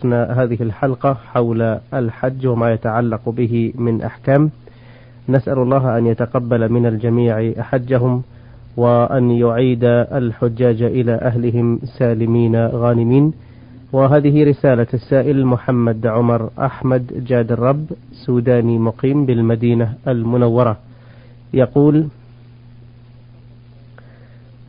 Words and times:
درسنا 0.00 0.42
هذه 0.42 0.62
الحلقة 0.62 1.14
حول 1.14 1.78
الحج 1.94 2.46
وما 2.46 2.72
يتعلق 2.72 3.28
به 3.28 3.72
من 3.74 4.02
أحكام. 4.02 4.50
نسأل 5.28 5.58
الله 5.58 5.98
أن 5.98 6.06
يتقبل 6.06 6.72
من 6.72 6.86
الجميع 6.86 7.62
حجهم 7.62 8.22
وأن 8.76 9.30
يعيد 9.30 9.84
الحجاج 9.84 10.82
إلى 10.82 11.12
أهلهم 11.12 11.78
سالمين 11.98 12.66
غانمين. 12.66 13.32
وهذه 13.92 14.44
رسالة 14.44 14.86
السائل 14.94 15.46
محمد 15.46 16.06
عمر 16.06 16.50
أحمد 16.58 17.24
جاد 17.26 17.52
الرب 17.52 17.84
سوداني 18.26 18.78
مقيم 18.78 19.26
بالمدينة 19.26 19.94
المنورة. 20.08 20.76
يقول 21.54 22.06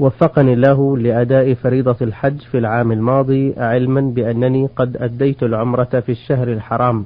وفقني 0.02 0.54
الله 0.54 0.98
لأداء 0.98 1.54
فريضة 1.54 1.96
الحج 2.02 2.40
في 2.40 2.58
العام 2.58 2.92
الماضي 2.92 3.54
علما 3.58 4.02
بأنني 4.02 4.70
قد 4.76 4.98
أديت 4.98 5.44
العمرة 5.44 5.84
في 6.06 6.12
الشهر 6.12 6.48
الحرام. 6.48 7.06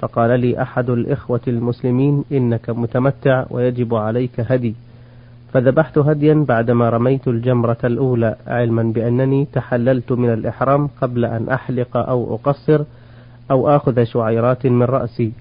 فقال 0.00 0.40
لي 0.40 0.62
أحد 0.62 0.90
الإخوة 0.90 1.40
المسلمين 1.48 2.24
إنك 2.32 2.70
متمتع 2.70 3.44
ويجب 3.50 3.94
عليك 3.94 4.40
هدي. 4.40 4.74
فذبحت 5.52 5.98
هديا 5.98 6.44
بعدما 6.48 6.90
رميت 6.90 7.28
الجمرة 7.28 7.78
الأولى 7.84 8.36
علما 8.46 8.82
بأنني 8.82 9.46
تحللت 9.52 10.12
من 10.12 10.32
الإحرام 10.32 10.88
قبل 11.02 11.24
أن 11.24 11.48
أحلق 11.48 11.96
أو 11.96 12.34
أقصر 12.34 12.84
أو 13.50 13.68
آخذ 13.68 14.04
شعيرات 14.04 14.66
من 14.66 14.82
رأسي. 14.82 15.32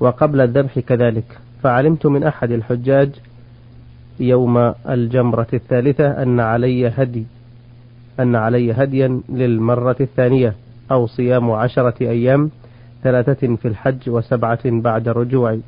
وقبل 0.00 0.40
الذبح 0.40 0.78
كذلك. 0.78 1.38
فعلمت 1.62 2.06
من 2.06 2.24
أحد 2.24 2.50
الحجاج 2.50 3.10
يوم 4.20 4.74
الجمرة 4.88 5.46
الثالثة 5.54 6.22
أن 6.22 6.40
علي 6.40 6.88
هدي 6.88 7.24
أن 8.20 8.36
علي 8.36 8.72
هديا 8.72 9.20
للمرة 9.28 9.96
الثانية 10.00 10.54
أو 10.90 11.06
صيام 11.06 11.50
عشرة 11.50 11.94
أيام 12.00 12.50
ثلاثة 13.02 13.56
في 13.56 13.68
الحج 13.68 14.10
وسبعة 14.10 14.60
بعد 14.64 15.08
رجوعي 15.08 15.60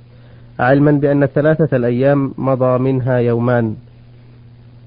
علما 0.59 0.93
بأن 0.93 1.23
الثلاثة 1.23 1.77
الأيام 1.77 2.35
مضى 2.39 2.79
منها 2.79 3.17
يومان 3.17 3.77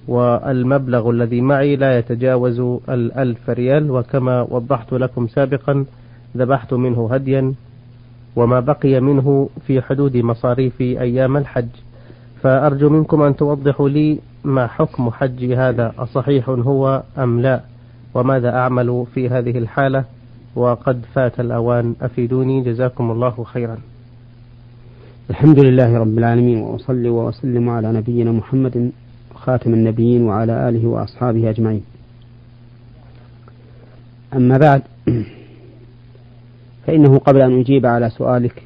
والمبلغ 0.07 1.09
الذي 1.09 1.41
معي 1.41 1.75
لا 1.75 1.97
يتجاوز 1.97 2.59
الألف 2.89 3.49
ريال 3.49 3.91
وكما 3.91 4.41
وضحت 4.41 4.93
لكم 4.93 5.27
سابقا 5.27 5.85
ذبحت 6.37 6.73
منه 6.73 7.09
هديا 7.13 7.53
وما 8.35 8.59
بقي 8.59 8.99
منه 8.99 9.49
في 9.67 9.81
حدود 9.81 10.17
مصاريف 10.17 10.81
أيام 10.81 11.37
الحج. 11.37 11.69
فأرجو 12.43 12.89
منكم 12.89 13.21
أن 13.21 13.35
توضحوا 13.35 13.89
لي 13.89 14.19
ما 14.43 14.67
حكم 14.67 15.09
حجي 15.09 15.55
هذا 15.55 15.93
أصحيح 15.99 16.49
هو 16.49 17.03
أم 17.17 17.41
لا؟ 17.41 17.61
وماذا 18.13 18.55
أعمل 18.55 19.05
في 19.13 19.29
هذه 19.29 19.57
الحالة؟ 19.57 20.05
وقد 20.55 21.01
فات 21.13 21.39
الأوان 21.39 21.95
أفيدوني؟ 22.01 22.61
جزاكم 22.63 23.11
الله 23.11 23.43
خيرا. 23.43 23.77
الحمد 25.29 25.59
لله 25.59 25.97
رب 25.97 26.17
العالمين 26.17 26.57
وأصلي 26.57 27.09
وأسلم 27.09 27.69
على 27.69 27.91
نبينا 27.91 28.31
محمد 28.31 28.91
خاتم 29.35 29.73
النبيين 29.73 30.23
وعلى 30.23 30.69
آله 30.69 30.87
وأصحابه 30.87 31.49
أجمعين. 31.49 31.83
أما 34.33 34.57
بعد 34.57 34.81
فإنه 36.87 37.17
قبل 37.17 37.41
أن 37.41 37.59
أجيب 37.59 37.85
على 37.85 38.09
سؤالك 38.09 38.63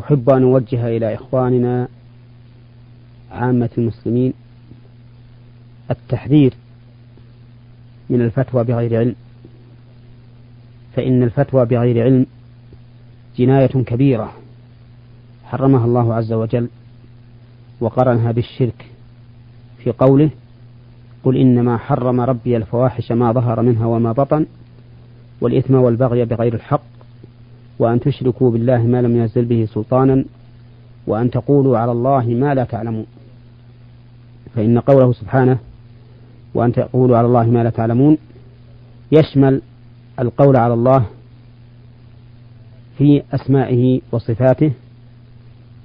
أحب 0.00 0.30
أن 0.30 0.42
أوجه 0.42 0.88
إلى 0.88 1.14
إخواننا 1.14 1.88
عامة 3.30 3.70
المسلمين 3.78 4.32
التحذير 5.90 6.54
من 8.10 8.22
الفتوى 8.22 8.64
بغير 8.64 8.98
علم 8.98 9.14
فإن 10.96 11.22
الفتوى 11.22 11.64
بغير 11.66 12.02
علم 12.04 12.26
جناية 13.38 13.66
كبيرة 13.66 14.32
حرمها 15.44 15.84
الله 15.84 16.14
عز 16.14 16.32
وجل 16.32 16.68
وقرنها 17.80 18.32
بالشرك 18.32 18.86
في 19.78 19.90
قوله 19.90 20.30
قل 21.24 21.36
إنما 21.36 21.76
حرم 21.78 22.20
ربي 22.20 22.56
الفواحش 22.56 23.12
ما 23.12 23.32
ظهر 23.32 23.62
منها 23.62 23.86
وما 23.86 24.12
بطن 24.12 24.46
والإثم 25.40 25.74
والبغي 25.74 26.24
بغير 26.24 26.54
الحق 26.54 26.82
وأن 27.82 28.00
تشركوا 28.00 28.50
بالله 28.50 28.82
ما 28.82 29.02
لم 29.02 29.16
ينزل 29.16 29.44
به 29.44 29.68
سلطانا 29.74 30.24
وأن 31.06 31.30
تقولوا 31.30 31.78
على 31.78 31.92
الله 31.92 32.26
ما 32.26 32.54
لا 32.54 32.64
تعلمون. 32.64 33.06
فإن 34.54 34.78
قوله 34.78 35.12
سبحانه 35.12 35.58
وأن 36.54 36.72
تقولوا 36.72 37.16
على 37.16 37.26
الله 37.26 37.46
ما 37.46 37.62
لا 37.64 37.70
تعلمون 37.70 38.18
يشمل 39.12 39.62
القول 40.18 40.56
على 40.56 40.74
الله 40.74 41.06
في 42.98 43.22
أسمائه 43.32 44.00
وصفاته 44.12 44.72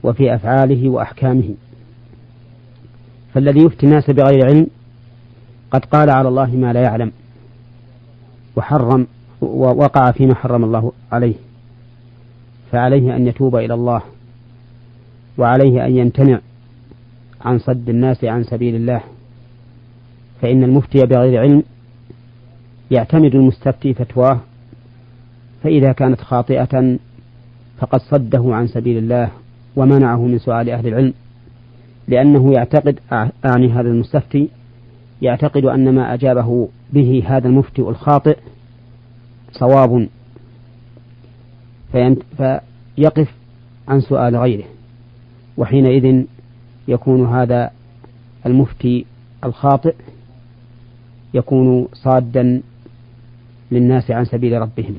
وفي 0.04 0.36
أفعاله 0.36 0.90
وأحكامه. 0.90 1.50
فالذي 3.34 3.60
يفتي 3.60 3.86
الناس 3.86 4.10
بغير 4.10 4.46
علم 4.46 4.68
قد 5.72 5.86
قال 5.86 6.10
على 6.10 6.28
الله 6.28 6.56
ما 6.56 6.74
لا 6.74 6.82
يعلم 6.82 7.12
وحرم 8.56 9.08
ووقع 9.42 10.12
فيما 10.12 10.36
حرم 10.36 10.64
الله 10.64 10.92
عليه. 11.12 11.47
فعليه 12.72 13.16
أن 13.16 13.28
يتوب 13.28 13.56
إلى 13.56 13.74
الله 13.74 14.02
وعليه 15.38 15.86
أن 15.86 15.98
يمتنع 15.98 16.40
عن 17.42 17.60
صد 17.60 17.90
الناس 17.90 18.24
عن 18.24 18.44
سبيل 18.44 18.76
الله 18.76 19.02
فإن 20.42 20.64
المفتي 20.64 21.00
بغير 21.06 21.42
علم 21.42 21.64
يعتمد 22.92 23.36
المستفتي 23.36 23.94
فتواه 23.94 24.40
فإذا 25.64 25.92
كانت 25.92 26.22
خاطئة 26.22 26.98
فقد 27.78 28.00
صده 28.02 28.44
عن 28.56 28.68
سبيل 28.68 28.98
الله 28.98 29.30
ومنعه 29.76 30.26
من 30.26 30.40
سؤال 30.40 30.70
أهل 30.70 30.88
العلم 30.88 31.14
لأنه 32.08 32.54
يعتقد 32.54 33.00
أعني 33.46 33.72
هذا 33.72 33.90
المستفتي 33.90 34.50
يعتقد 35.22 35.66
أن 35.66 35.96
ما 35.96 36.14
أجابه 36.14 36.70
به 36.94 37.24
هذا 37.28 37.48
المفتي 37.48 37.82
الخاطئ 37.82 38.38
صواب 39.52 40.08
فيقف 41.92 43.34
عن 43.88 44.02
سؤال 44.02 44.36
غيره. 44.36 44.66
وحينئذ 45.58 46.26
يكون 46.88 47.28
هذا 47.28 47.72
المفتي 48.46 49.06
الخاطئ 49.44 49.96
يكون 51.34 51.88
صادا 51.94 52.62
للناس 53.72 54.12
عن 54.12 54.26
سبيل 54.26 54.62
ربهم. 54.62 54.96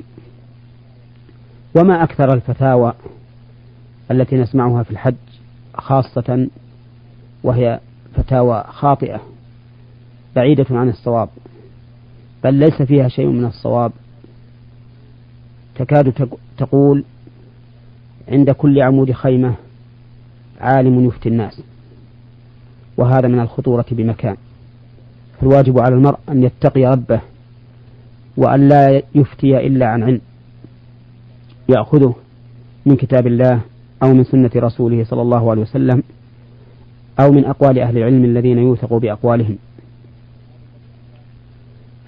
وما 1.75 2.03
أكثر 2.03 2.33
الفتاوى 2.33 2.93
التي 4.11 4.35
نسمعها 4.35 4.83
في 4.83 4.91
الحج 4.91 5.15
خاصة 5.73 6.47
وهي 7.43 7.79
فتاوى 8.15 8.63
خاطئة 8.67 9.21
بعيدة 10.35 10.65
عن 10.71 10.89
الصواب 10.89 11.29
بل 12.43 12.53
ليس 12.53 12.81
فيها 12.81 13.07
شيء 13.07 13.27
من 13.27 13.45
الصواب. 13.45 13.91
تكاد 15.75 16.29
تقول 16.59 17.03
عند 18.31 18.51
كل 18.51 18.81
عمود 18.81 19.11
خيمة 19.11 19.55
عالم 20.61 21.05
يفتي 21.05 21.29
الناس 21.29 21.61
وهذا 22.97 23.27
من 23.27 23.39
الخطورة 23.39 23.85
بمكان. 23.91 24.35
فالواجب 25.39 25.79
على 25.79 25.95
المرء 25.95 26.19
أن 26.29 26.43
يتقي 26.43 26.85
ربه 26.85 27.21
وأن 28.37 28.69
لا 28.69 29.01
يفتي 29.15 29.67
إلا 29.67 29.85
عن 29.85 30.03
علم 30.03 30.21
يأخذه 31.69 32.15
من 32.85 32.95
كتاب 32.95 33.27
الله 33.27 33.61
أو 34.03 34.13
من 34.13 34.23
سنة 34.23 34.51
رسوله 34.55 35.03
صلى 35.03 35.21
الله 35.21 35.51
عليه 35.51 35.61
وسلم 35.61 36.03
أو 37.19 37.31
من 37.31 37.45
أقوال 37.45 37.79
أهل 37.79 37.97
العلم 37.97 38.25
الذين 38.25 38.57
يوثق 38.57 38.93
بأقوالهم. 38.93 39.57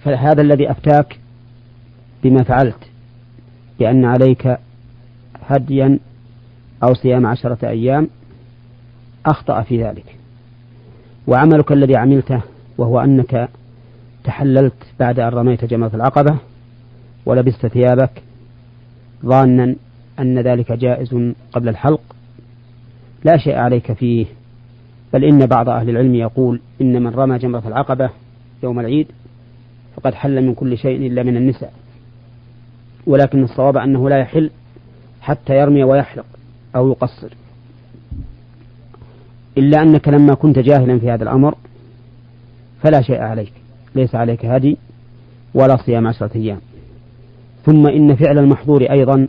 فهذا 0.04 0.42
الذي 0.42 0.72
أفتاك 0.72 1.20
بما 2.24 2.44
فعلت. 2.44 2.91
بأن 3.82 4.06
عليك 4.06 4.58
هديا 5.48 6.00
أو 6.84 6.94
صيام 6.94 7.26
عشرة 7.26 7.70
أيام 7.70 8.08
أخطأ 9.26 9.62
في 9.62 9.84
ذلك. 9.84 10.16
وعملك 11.28 11.72
الذي 11.72 11.96
عملته 11.96 12.42
وهو 12.78 13.00
أنك 13.00 13.50
تحللت 14.24 14.74
بعد 15.00 15.20
أن 15.20 15.30
رميت 15.30 15.66
جمرة 15.66 15.92
العقبة 15.94 16.38
ولبست 17.26 17.68
ثيابك 17.68 18.24
ظانا 19.26 19.76
أن 20.20 20.40
ذلك 20.40 20.72
جائز 20.72 21.34
قبل 21.52 21.70
الحلق 21.70 22.02
لا 23.24 23.38
شيء 23.38 23.56
عليك 23.56 23.94
فيه. 23.94 24.26
بل 25.14 25.24
إن 25.24 25.46
بعض 25.46 25.70
أهل 25.70 25.90
العلم 25.90 26.16
يقول 26.16 26.62
إن 26.82 27.04
من 27.04 27.08
رمى 27.08 27.38
جمرة 27.38 27.64
العقبة 27.68 28.10
يوم 28.64 28.80
العيد 28.80 29.08
فقد 29.96 30.14
حل 30.14 30.46
من 30.46 30.54
كل 30.54 30.78
شيء 30.78 31.08
إلا 31.08 31.24
من 31.24 31.38
النساء. 31.38 31.74
ولكن 33.08 33.44
الصواب 33.44 33.78
أنه 33.78 34.10
لا 34.10 34.18
يحل 34.18 34.50
حتى 35.22 35.54
يرمي 35.54 35.84
ويحلق 35.84 36.26
أو 36.76 36.90
يقصر. 36.90 37.34
إلا 39.58 39.82
أنك 39.82 40.08
لما 40.08 40.34
كنت 40.34 40.60
جاهلا 40.60 41.00
في 41.00 41.12
هذا 41.12 41.24
الأمر 41.24 41.56
فلا 42.84 43.02
شيء 43.02 43.22
عليك. 43.22 43.54
ليس 43.96 44.16
عليك 44.16 44.46
هدي 44.46 44.78
ولا 45.54 45.78
صيام 45.78 46.08
عشرة 46.08 46.32
أيام. 46.36 46.60
ثم 47.66 47.88
إن 47.88 48.16
فعل 48.16 48.38
المحظور 48.38 48.82
أيضا 48.84 49.28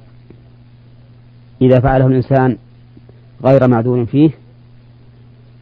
إذا 1.62 1.80
فعله 1.80 2.06
الإنسان 2.06 2.56
غير 3.44 3.68
معذور 3.68 4.06
فيه 4.06 4.30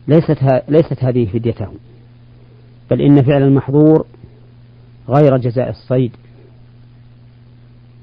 ليست 0.08 0.62
ليست 0.68 1.04
هذه 1.04 1.26
فديته. 1.26 1.68
بل 2.90 3.00
إن 3.00 3.22
فعل 3.22 3.42
المحظور 3.42 4.06
غير 5.08 5.36
جزاء 5.36 5.70
الصيد. 5.70 6.12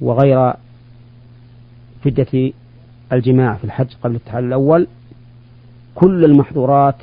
وغير 0.01 0.53
فدية 2.03 2.53
الجماع 3.13 3.55
في 3.55 3.63
الحج 3.63 3.88
قبل 4.03 4.15
التحلل 4.15 4.47
الأول 4.47 4.88
كل 5.95 6.25
المحظورات 6.25 6.95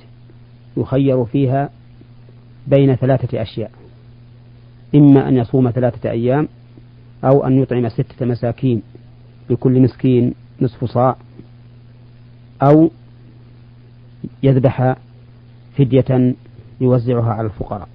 يخير 0.76 1.25
فيها 1.25 1.70
بين 2.67 2.94
ثلاثة 2.94 3.43
أشياء. 3.43 3.70
إما 4.94 5.29
أن 5.29 5.37
يصوم 5.37 5.70
ثلاثة 5.70 6.11
أيام 6.11 6.49
أو 7.25 7.46
أن 7.46 7.62
يطعم 7.62 7.88
ستة 7.88 8.26
مساكين 8.26 8.82
لكل 9.50 9.81
مسكين 9.81 10.35
نصف 10.61 10.85
صاع 10.85 11.17
أو 12.62 12.91
يذبح 14.43 14.96
فدية 15.79 16.35
يوزعها 16.81 17.32
على 17.32 17.46
الفقراء. 17.46 17.88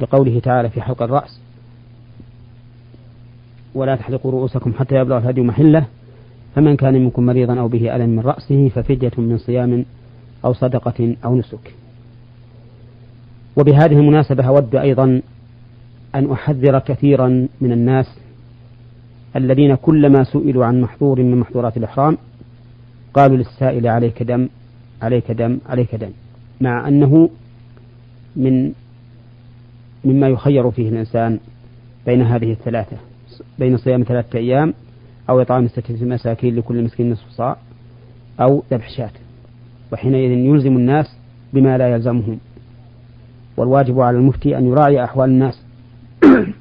لقوله 0.00 0.40
تعالى 0.40 0.70
في 0.70 0.82
حلق 0.82 1.02
الرأس 1.02 1.40
ولا 3.74 3.96
تحلقوا 3.96 4.32
رؤوسكم 4.32 4.72
حتى 4.72 4.94
يبلغ 4.94 5.18
الهدي 5.18 5.40
محله. 5.40 5.84
فمن 6.54 6.76
كان 6.76 6.94
منكم 6.94 7.26
مريضا 7.26 7.60
أو 7.60 7.68
به 7.68 7.96
ألم 7.96 8.08
من 8.08 8.20
رأسه 8.20 8.68
ففدية 8.68 9.10
من 9.18 9.38
صيام 9.38 9.84
أو 10.44 10.52
صدقة 10.52 11.16
أو 11.24 11.36
نسك. 11.36 11.74
وبهذه 13.56 13.92
المناسبة 13.92 14.44
أود 14.44 14.76
أيضا 14.76 15.22
أن 16.14 16.30
أحذر 16.32 16.78
كثيرا 16.78 17.48
من 17.60 17.72
الناس 17.72 18.06
الذين 19.36 19.74
كلما 19.74 20.24
سئلوا 20.24 20.64
عن 20.64 20.80
محظور 20.80 21.22
من 21.22 21.36
محظورات 21.36 21.76
الإحرام 21.76 22.18
قالوا 23.14 23.36
للسائل 23.36 23.86
عليك 23.86 24.22
دم 24.22 24.48
عليك 25.02 25.30
دم 25.30 25.58
عليك 25.66 25.94
دم. 25.94 26.10
مع 26.60 26.88
أنه 26.88 27.30
من 28.36 28.72
مما 30.04 30.28
يخير 30.28 30.70
فيه 30.70 30.88
الإنسان 30.88 31.38
بين 32.06 32.22
هذه 32.22 32.52
الثلاثة. 32.52 32.96
بين 33.58 33.76
صيام 33.76 34.02
ثلاثة 34.02 34.38
أيام 34.38 34.74
أو 35.30 35.40
إطعام 35.40 35.68
ستة 35.68 36.04
مساكين 36.04 36.56
لكل 36.56 36.84
مسكين 36.84 37.10
نصف 37.10 37.30
صاع 37.30 37.56
أو 38.40 38.62
ذبح 38.72 38.90
شاة. 38.90 39.10
وحينئذ 39.92 40.30
يلزم 40.30 40.76
الناس 40.76 41.06
بما 41.52 41.78
لا 41.78 41.88
يلزمهم. 41.88 42.38
والواجب 43.56 44.00
على 44.00 44.16
المفتي 44.16 44.58
أن 44.58 44.66
يراعي 44.66 45.04
أحوال 45.04 45.30
الناس 45.30 45.62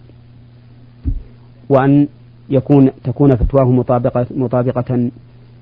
وأن 1.69 2.07
يكون 2.49 2.91
تكون 3.03 3.35
فتواه 3.35 3.71
مطابقة 3.71 4.25
مطابقة 4.31 5.09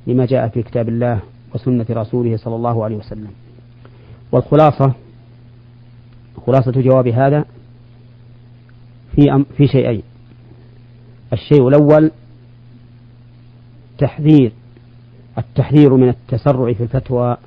لما 0.08 0.26
جاء 0.26 0.48
في 0.48 0.64
كتاب 0.64 0.90
الله 0.90 1.20
وسنة 1.56 1.86
رسوله 1.90 2.38
صلى 2.38 2.56
الله 2.56 2.84
عليه 2.84 2.96
وسلم. 2.96 3.32
والخلاصة 4.32 4.94
خلاصة 6.48 6.72
جواب 6.72 7.08
هذا 7.08 7.46
في 9.16 9.46
في 9.58 9.68
شيئين. 9.68 10.04
الشيء 11.34 11.68
الأول 11.68 12.12
تحذير 13.98 14.52
التحذير 15.38 15.94
من 15.94 16.10
التسرع 16.10 16.74
في 16.74 16.84
الفتوى 16.84 17.38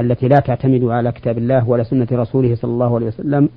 التي 0.00 0.28
لا 0.28 0.40
تعتمد 0.40 0.84
على 0.84 1.12
كتاب 1.12 1.38
الله 1.38 1.68
ولا 1.68 1.82
سنة 1.82 2.08
رسوله 2.12 2.54
صلى 2.54 2.70
الله 2.70 2.94
عليه 2.94 3.06
وسلم 3.06 3.48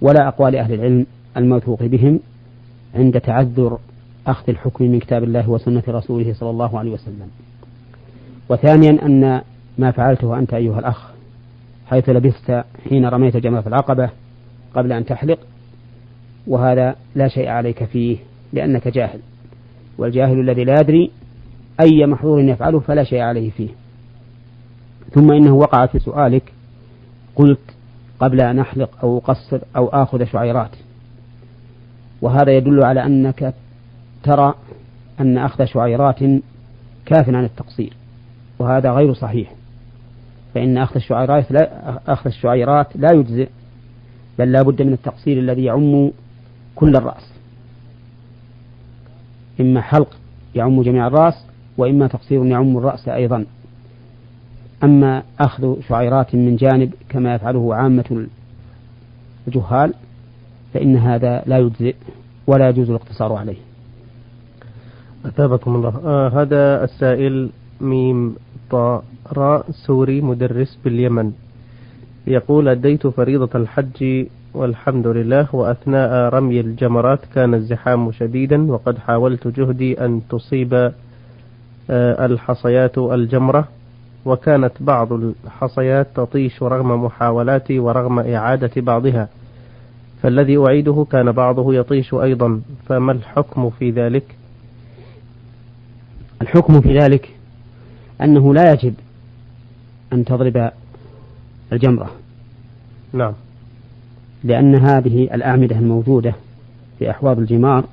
ولا 0.00 0.28
أقوال 0.28 0.56
أهل 0.56 0.74
العلم 0.74 1.06
الموثوق 1.36 1.82
بهم 1.82 2.20
عند 2.94 3.20
تعذر 3.20 3.78
أخذ 4.26 4.44
الحكم 4.48 4.84
من 4.84 4.98
كتاب 4.98 5.24
الله 5.24 5.50
وسنة 5.50 5.82
رسوله 5.88 6.32
صلى 6.32 6.50
الله 6.50 6.78
عليه 6.78 6.90
وسلم. 6.90 7.28
وثانيا 8.48 9.06
أن 9.06 9.42
ما 9.78 9.90
فعلته 9.90 10.38
أنت 10.38 10.54
أيها 10.54 10.78
الأخ 10.78 11.10
حيث 11.86 12.08
لبثت 12.08 12.64
حين 12.88 13.06
رميت 13.06 13.36
جمرة 13.36 13.64
العقبة 13.66 14.10
قبل 14.74 14.92
أن 14.92 15.04
تحلق 15.04 15.38
وهذا 16.46 16.96
لا 17.14 17.28
شيء 17.28 17.48
عليك 17.48 17.84
فيه 17.84 18.16
لأنك 18.52 18.88
جاهل. 18.88 19.20
والجاهل 19.98 20.40
الذي 20.40 20.64
لا 20.64 20.80
يدري 20.80 21.10
أي 21.80 22.06
محظور 22.06 22.40
يفعله 22.40 22.80
فلا 22.80 23.04
شيء 23.04 23.20
عليه 23.20 23.50
فيه. 23.50 23.68
ثم 25.10 25.32
إنه 25.32 25.54
وقع 25.54 25.86
في 25.86 25.98
سؤالك 25.98 26.52
قلت 27.36 27.60
قبل 28.20 28.40
أن 28.40 28.58
أحلق 28.58 28.90
أو 29.02 29.18
أقصر 29.18 29.58
أو 29.76 29.88
آخذ 29.88 30.24
شعيرات. 30.24 30.70
وهذا 32.22 32.56
يدل 32.56 32.84
على 32.84 33.06
أنك 33.06 33.54
ترى 34.22 34.54
أن 35.20 35.38
أخذ 35.38 35.64
شعيرات 35.64 36.18
كاف 37.06 37.28
عن 37.28 37.44
التقصير 37.44 37.92
وهذا 38.58 38.90
غير 38.90 39.14
صحيح. 39.14 39.52
فإن 40.56 40.78
أخذ 40.78 40.96
الشعيرات 40.96 41.52
لا 41.52 41.98
أخذ 42.12 42.26
الشعيرات 42.26 42.86
لا 42.96 43.12
يجزئ 43.12 43.48
بل 44.38 44.52
لا 44.52 44.62
بد 44.62 44.82
من 44.82 44.92
التقصير 44.92 45.38
الذي 45.38 45.64
يعم 45.64 46.10
كل 46.76 46.96
الرأس. 46.96 47.32
إما 49.60 49.80
حلق 49.80 50.16
يعم 50.54 50.82
جميع 50.82 51.06
الرأس 51.06 51.34
وإما 51.78 52.06
تقصير 52.06 52.46
يعم 52.46 52.78
الرأس 52.78 53.08
أيضا. 53.08 53.44
أما 54.84 55.22
أخذ 55.40 55.80
شعيرات 55.88 56.34
من 56.34 56.56
جانب 56.56 56.92
كما 57.08 57.34
يفعله 57.34 57.74
عامة 57.74 58.26
الجهال 59.48 59.94
فإن 60.74 60.96
هذا 60.96 61.42
لا 61.46 61.58
يجزئ 61.58 61.94
ولا 62.46 62.68
يجوز 62.68 62.90
الاقتصار 62.90 63.32
عليه. 63.32 63.56
أثابكم 65.26 65.74
الله. 65.74 66.00
آه 66.04 66.28
هذا 66.42 66.84
السائل 66.84 67.50
ميم 67.80 68.36
طاء 68.70 69.04
سوري 69.70 70.20
مدرس 70.20 70.78
باليمن. 70.84 71.32
يقول 72.26 72.68
أديت 72.68 73.06
فريضة 73.06 73.50
الحج 73.54 74.26
والحمد 74.56 75.06
لله 75.06 75.46
وأثناء 75.52 76.34
رمي 76.34 76.60
الجمرات 76.60 77.20
كان 77.34 77.54
الزحام 77.54 78.12
شديدا 78.12 78.72
وقد 78.72 78.98
حاولت 78.98 79.48
جهدي 79.48 80.04
أن 80.04 80.20
تصيب 80.30 80.74
آه، 81.90 82.26
الحصيات 82.26 82.98
الجمرة 82.98 83.68
وكانت 84.24 84.72
بعض 84.80 85.12
الحصيات 85.12 86.06
تطيش 86.14 86.62
رغم 86.62 87.04
محاولاتي 87.04 87.78
ورغم 87.78 88.18
إعادة 88.18 88.70
بعضها. 88.76 89.28
فالذي 90.22 90.58
أعيده 90.58 91.06
كان 91.10 91.32
بعضه 91.32 91.74
يطيش 91.74 92.14
أيضا 92.14 92.60
فما 92.86 93.12
الحكم 93.12 93.70
في 93.70 93.90
ذلك؟ 93.90 94.36
الحكم 96.42 96.80
في 96.80 96.98
ذلك 96.98 97.28
أنه 98.20 98.54
لا 98.54 98.72
يجب 98.72 98.94
أن 100.12 100.24
تضرب 100.24 100.70
الجمرة. 101.72 102.10
نعم. 103.12 103.32
لأن 104.44 104.74
هذه 104.74 105.34
الأعمدة 105.34 105.78
الموجودة 105.78 106.34
في 106.98 107.10
أحواض 107.10 107.38
الجمار 107.38 107.84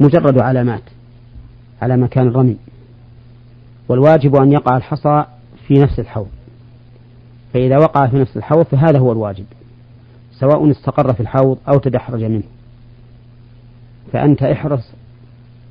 مجرد 0.00 0.38
علامات 0.38 0.82
على 1.82 1.96
مكان 1.96 2.28
الرمي 2.28 2.56
والواجب 3.88 4.36
أن 4.36 4.52
يقع 4.52 4.76
الحصى 4.76 5.24
في 5.66 5.74
نفس 5.74 5.98
الحوض. 5.98 6.28
فإذا 7.54 7.78
وقع 7.78 8.06
في 8.06 8.16
نفس 8.16 8.36
الحوض 8.36 8.64
فهذا 8.64 8.98
هو 8.98 9.12
الواجب 9.12 9.44
سواء 10.32 10.70
استقر 10.70 11.12
في 11.12 11.20
الحوض 11.20 11.58
أو 11.68 11.78
تدحرج 11.78 12.24
منه. 12.24 12.42
فأنت 14.12 14.42
احرص 14.42 14.92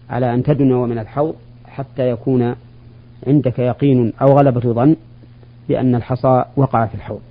على 0.09 0.33
أن 0.33 0.43
تدنو 0.43 0.85
من 0.85 0.99
الحوض 0.99 1.35
حتى 1.65 2.09
يكون 2.09 2.55
عندك 3.27 3.59
يقين 3.59 4.13
أو 4.21 4.37
غلبة 4.37 4.73
ظن 4.73 4.95
بأن 5.69 5.95
الحصى 5.95 6.43
وقع 6.55 6.85
في 6.85 6.95
الحوض. 6.95 7.21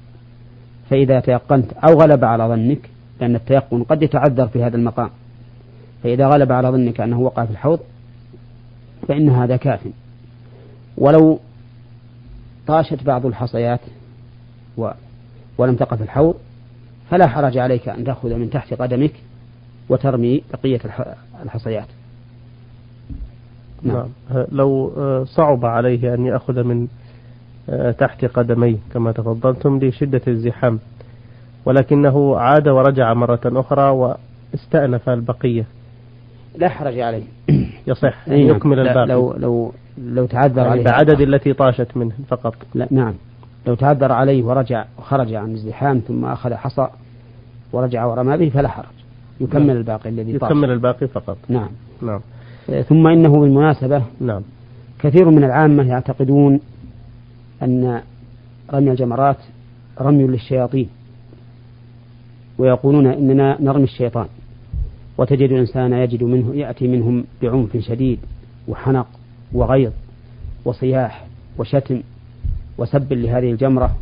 فإذا 0.90 1.21
تيقنت 1.21 1.73
أو 1.73 2.00
غلب 2.00 2.25
على 2.25 2.45
ظنك 2.45 2.90
لأن 3.21 3.35
التيقن 3.37 3.83
قد 3.83 4.02
يتعذر 4.02 4.49
في 4.49 4.62
هذا 4.62 4.76
المقام. 4.76 5.11
فإذا 6.02 6.26
غلب 6.26 6.52
على 6.52 6.69
ظنك 6.69 7.00
أنه 7.00 7.21
وقع 7.21 7.45
في 7.45 7.50
الحوض 7.50 7.81
فإن 9.09 9.28
هذا 9.28 9.57
كاف. 9.57 9.81
ولو 10.99 11.38
طاشت 12.66 13.02
بعض 13.02 13.26
الحصيات 13.26 13.81
و 14.76 14.90
ولم 15.59 15.76
تقع 15.76 15.97
في 15.97 16.02
الحوض 16.02 16.35
فلا 17.11 17.26
حرج 17.26 17.59
عليك 17.59 17.88
أن 17.88 18.05
تأخذ 18.05 18.35
من 18.35 18.50
تحت 18.50 18.75
قدمك 18.75 19.12
وترمي 19.88 20.43
بقية 20.52 20.81
الحصيات. 21.43 21.87
نعم, 23.83 24.09
نعم. 24.31 24.47
لو 24.52 24.93
آه، 24.97 25.25
صعب 25.25 25.64
عليه 25.64 26.14
أن 26.14 26.26
يأخذ 26.26 26.62
من 26.62 26.88
تحت 27.99 28.25
قدميه 28.25 28.76
كما 28.94 29.12
تفضلتم 29.12 29.78
لشدة 29.78 30.20
الزحام. 30.28 30.78
ولكنه 31.64 32.37
عاد 32.37 32.68
ورجع 32.68 33.14
مرة 33.14 33.40
أخرى 33.46 33.90
واستأنف 34.52 35.08
البقية. 35.08 35.64
لا 36.58 36.68
حرج 36.68 36.99
عليه. 36.99 37.23
يصح 37.88 38.28
أن 38.28 38.46
نعم. 38.46 38.56
يكمل 38.56 38.78
الباقي 38.78 39.06
لو 39.06 39.32
لو 39.32 39.73
لو 39.99 40.26
تعذر 40.26 40.58
يعني 40.58 40.70
عليه. 40.70 40.85
بعدد 40.85 41.20
التي 41.20 41.52
طاشت 41.52 41.96
منه 41.96 42.12
فقط. 42.28 42.54
لا 42.75 42.88
نعم. 42.90 43.14
لو 43.66 43.75
تعذر 43.75 44.12
عليه 44.12 44.44
ورجع 44.44 44.85
وخرج 44.99 45.35
عن 45.35 45.50
الزحام 45.50 45.99
ثم 45.99 46.25
أخذ 46.25 46.54
حصى 46.54 46.88
ورجع 47.73 48.04
ورمى 48.04 48.37
به 48.37 48.49
فلا 48.49 48.68
حرج. 48.68 48.87
يكمل 49.40 49.66
نعم. 49.66 49.76
الباقي 49.76 50.11
الذي 50.11 50.38
طاف 50.38 50.50
يكمل 50.50 50.70
الباقي 50.70 51.06
فقط. 51.06 51.37
نعم. 51.49 51.68
نعم. 52.02 52.20
ثم 52.88 53.06
إنه 53.06 53.40
بالمناسبة 53.40 54.02
نعم. 54.20 54.42
كثير 54.99 55.30
من 55.30 55.44
العامة 55.44 55.88
يعتقدون 55.88 56.61
أن 57.62 58.02
رمي 58.72 58.90
الجمرات 58.90 59.36
رمي 60.00 60.22
للشياطين 60.22 60.88
ويقولون 62.58 63.06
إننا 63.06 63.56
نرمي 63.60 63.84
الشيطان. 63.84 64.26
وتجد 65.18 65.50
الإنسان 65.52 65.92
يجد 65.92 66.22
منه 66.22 66.54
يأتي 66.54 66.88
منهم 66.88 67.25
بعنف 67.42 67.76
شديد 67.76 68.18
وحنق 68.68 69.06
وغيظ 69.52 69.92
وصياح 70.64 71.26
وشتم 71.58 72.02
وسب 72.78 73.12
لهذه 73.12 73.50
الجمرة 73.52 73.96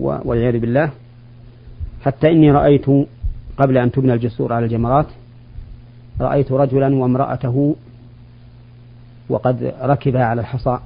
والعياذ 0.00 0.58
بالله. 0.58 0.90
حتى 2.02 2.30
إني 2.30 2.50
رأيت 2.50 2.86
قبل 3.58 3.78
أن 3.78 3.92
تبنى 3.92 4.14
الجسور 4.14 4.52
على 4.52 4.64
الجمرات 4.64 5.06
رأيت 6.20 6.52
رجلا 6.52 6.96
وامرأته 6.96 7.76
وقد 9.28 9.74
ركبا 9.82 10.24
على 10.24 10.40
الحصى 10.40 10.78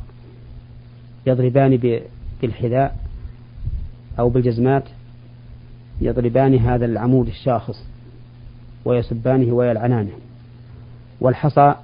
يضربان 1.26 2.00
بالحذاء 2.42 2.96
أو 4.18 4.28
بالجزمات 4.28 4.84
يضربان 6.00 6.54
هذا 6.54 6.86
العمود 6.86 7.26
الشاخص 7.26 7.84
ويسبانه 8.84 9.52
ويلعنانه. 9.52 10.12
والحصى 11.20 11.74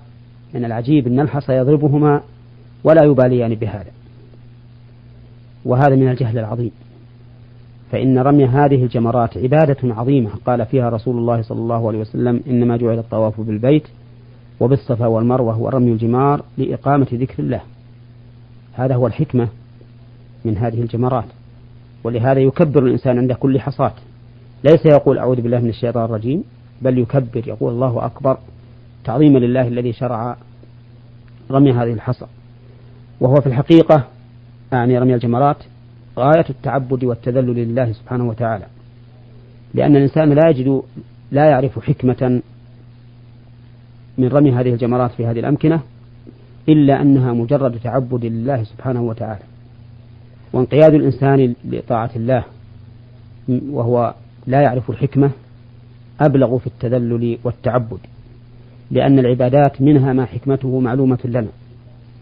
من 0.54 0.64
العجيب 0.64 1.06
أن 1.06 1.20
الحصى 1.20 1.52
يضربهما 1.52 2.20
ولا 2.84 3.02
يباليان 3.04 3.54
بهذا. 3.54 3.90
وهذا 5.64 5.96
من 5.96 6.08
الجهل 6.08 6.38
العظيم. 6.38 6.70
فإن 7.92 8.18
رمي 8.18 8.44
هذه 8.44 8.82
الجمرات 8.82 9.38
عبادة 9.38 9.94
عظيمة. 9.94 10.30
قال 10.46 10.66
فيها 10.66 10.88
رسول 10.88 11.16
الله 11.16 11.42
صلى 11.42 11.58
الله 11.58 11.88
عليه 11.88 11.98
وسلم 11.98 12.40
إنما 12.46 12.76
جعل 12.76 12.98
الطواف 12.98 13.40
بالبيت 13.40 13.88
وبالصفا 14.60 15.06
والمروة 15.06 15.60
ورمي 15.60 15.92
الجمار 15.92 16.42
لإقامة 16.58 17.06
ذكر 17.12 17.42
الله. 17.42 17.60
هذا 18.74 18.94
هو 18.94 19.06
الحكمة 19.06 19.48
من 20.44 20.58
هذه 20.58 20.82
الجمرات 20.82 21.24
ولهذا 22.04 22.40
يكبر 22.40 22.82
الإنسان 22.82 23.18
عند 23.18 23.32
كل 23.32 23.60
حصاة 23.60 23.94
ليس 24.64 24.86
يقول 24.86 25.18
أعوذ 25.18 25.40
بالله 25.40 25.58
من 25.58 25.68
الشيطان 25.68 26.04
الرجيم 26.04 26.44
بل 26.82 26.98
يكبر 26.98 27.48
يقول 27.48 27.72
الله 27.72 28.06
أكبر 28.06 28.38
تعظيما 29.04 29.38
لله 29.38 29.68
الذي 29.68 29.92
شرع 29.92 30.36
رمي 31.50 31.72
هذه 31.72 31.92
الحصى. 31.92 32.26
وهو 33.20 33.34
في 33.34 33.46
الحقيقة 33.46 34.04
يعني 34.72 34.98
رمي 34.98 35.14
الجمرات 35.14 35.56
غاية 36.18 36.44
التعبد 36.50 37.04
والتذلل 37.04 37.54
لله 37.54 37.92
سبحانه 37.92 38.28
وتعالى. 38.28 38.66
لأن 39.74 39.96
الإنسان 39.96 40.32
لا 40.32 40.50
يجد 40.50 40.82
لا 41.32 41.44
يعرف 41.50 41.78
حكمة 41.78 42.40
من 44.18 44.28
رمي 44.28 44.52
هذه 44.52 44.72
الجمرات 44.72 45.10
في 45.10 45.26
هذه 45.26 45.40
الأمكنة 45.40 45.80
إلا 46.68 47.02
أنها 47.02 47.32
مجرد 47.32 47.78
تعبد 47.84 48.24
لله 48.24 48.64
سبحانه 48.64 49.02
وتعالى. 49.02 49.42
وانقياد 50.52 50.94
الإنسان 50.94 51.54
لطاعة 51.64 52.10
الله 52.16 52.44
وهو 53.48 54.14
لا 54.46 54.60
يعرف 54.60 54.90
الحكمة 54.90 55.30
أبلغ 56.20 56.58
في 56.58 56.66
التذلل 56.66 57.38
والتعبد 57.44 57.98
لأن 58.90 59.18
العبادات 59.18 59.80
منها 59.80 60.12
ما 60.12 60.24
حكمته 60.24 60.80
معلومة 60.80 61.18
لنا 61.24 61.48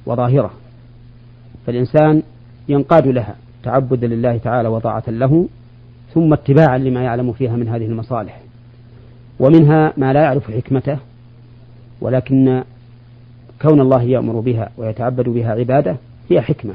وظاهرة. 0.07 0.51
فالإنسان 1.67 2.23
ينقاد 2.69 3.07
لها 3.07 3.37
تعبدا 3.63 4.07
لله 4.07 4.37
تعالى 4.37 4.69
وطاعة 4.69 5.05
له 5.09 5.49
ثم 6.15 6.33
اتباعا 6.33 6.79
لما 6.79 7.03
يعلم 7.03 7.33
فيها 7.33 7.57
من 7.57 7.69
هذه 7.69 7.87
المصالح. 7.87 8.41
ومنها 9.41 9.93
ما 9.97 10.13
لا 10.13 10.23
يعرف 10.23 10.51
حكمته 10.51 10.99
ولكن 12.01 12.63
كون 13.63 13.81
الله 13.81 14.03
يأمر 14.03 14.41
بها 14.41 14.71
ويتعبد 14.77 15.29
بها 15.29 15.51
عباده 15.53 15.97
هي 16.31 16.41
حكمة. 16.41 16.75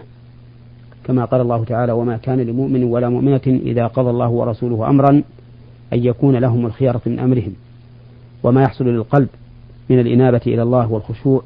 كما 1.03 1.25
قال 1.25 1.41
الله 1.41 1.63
تعالى 1.63 1.91
وما 1.91 2.17
كان 2.17 2.39
لمؤمن 2.39 2.83
ولا 2.83 3.09
مؤمنة 3.09 3.41
إذا 3.47 3.87
قضى 3.87 4.09
الله 4.09 4.29
ورسوله 4.29 4.89
أمرا 4.89 5.09
أن 5.93 6.05
يكون 6.05 6.35
لهم 6.35 6.65
الخيرة 6.65 7.01
من 7.05 7.19
أمرهم. 7.19 7.53
وما 8.43 8.61
يحصل 8.61 8.85
للقلب 8.85 9.29
من 9.89 9.99
الإنابة 9.99 10.41
إلى 10.47 10.61
الله 10.61 10.91
والخشوع 10.91 11.43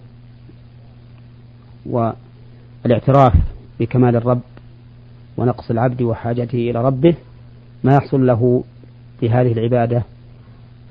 والاعتراف 1.85 3.33
بكمال 3.79 4.15
الرب 4.15 4.41
ونقص 5.37 5.71
العبد 5.71 6.01
وحاجته 6.01 6.69
إلى 6.69 6.83
ربه 6.83 7.15
ما 7.83 7.95
يحصل 7.95 8.27
له 8.27 8.63
في 9.19 9.29
هذه 9.29 9.51
العبادة 9.51 10.03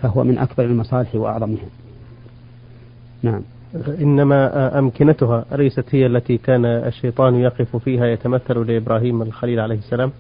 فهو 0.03 0.25
من 0.25 0.39
أكبر 0.39 0.65
المصالح 0.65 1.15
وأعظمها. 1.15 1.67
نعم. 3.23 3.43
إنما 3.75 4.79
أمكنتها 4.79 5.45
أليست 5.53 5.85
هي 5.91 6.07
التي 6.07 6.39
كان 6.39 6.65
الشيطان 6.65 7.35
يقف 7.35 7.77
فيها 7.77 8.07
يتمثل 8.07 8.59
لإبراهيم 8.73 9.23
الخليل 9.23 9.61
عليه 9.61 9.79
السلام؟ 9.79 10.11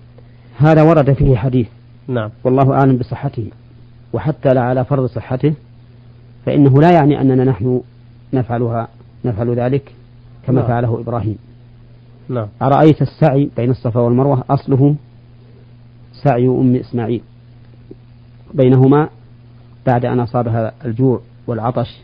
هذا 0.58 0.82
ورد 0.82 1.12
فيه 1.12 1.36
حديث. 1.36 1.68
نعم. 2.08 2.30
والله 2.44 2.72
أعلم 2.72 2.96
بصحته. 2.96 3.50
وحتى 4.12 4.48
لا 4.48 4.60
على 4.60 4.84
فرض 4.84 5.06
صحته 5.06 5.54
فإنه 6.46 6.80
لا 6.80 6.90
يعني 6.90 7.20
أننا 7.20 7.44
نحن 7.44 7.80
نفعلها 8.32 8.88
نفعل 9.24 9.54
ذلك 9.54 9.92
كما 10.46 10.60
نعم. 10.60 10.68
فعله 10.68 11.00
إبراهيم. 11.00 11.38
نعم. 12.28 12.48
أرأيت 12.62 13.02
السعي 13.02 13.50
بين 13.56 13.70
الصفا 13.70 14.00
والمروة؟ 14.00 14.44
أصله 14.50 14.94
سعي 16.24 16.46
أم 16.46 16.76
إسماعيل. 16.76 17.22
بينهما 18.54 19.08
بعد 19.86 20.04
أن 20.04 20.20
أصابها 20.20 20.72
الجوع 20.84 21.20
والعطش 21.46 22.00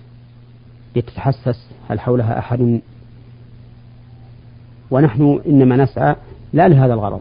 لتتحسس 0.96 1.70
هل 1.88 2.00
حولها 2.00 2.38
أحد؟ 2.38 2.80
ونحن 4.90 5.40
إنما 5.46 5.76
نسعى 5.76 6.16
لا 6.52 6.68
لهذا 6.68 6.94
الغرض. 6.94 7.20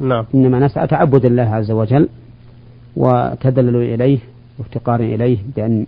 نعم. 0.00 0.24
إنما 0.34 0.58
نسعى 0.58 0.86
تعبد 0.86 1.24
الله 1.24 1.42
عز 1.42 1.70
وجل 1.70 2.08
وتدلل 2.96 3.76
إليه 3.76 4.18
وافتقار 4.58 5.00
إليه 5.00 5.38
بأن 5.56 5.86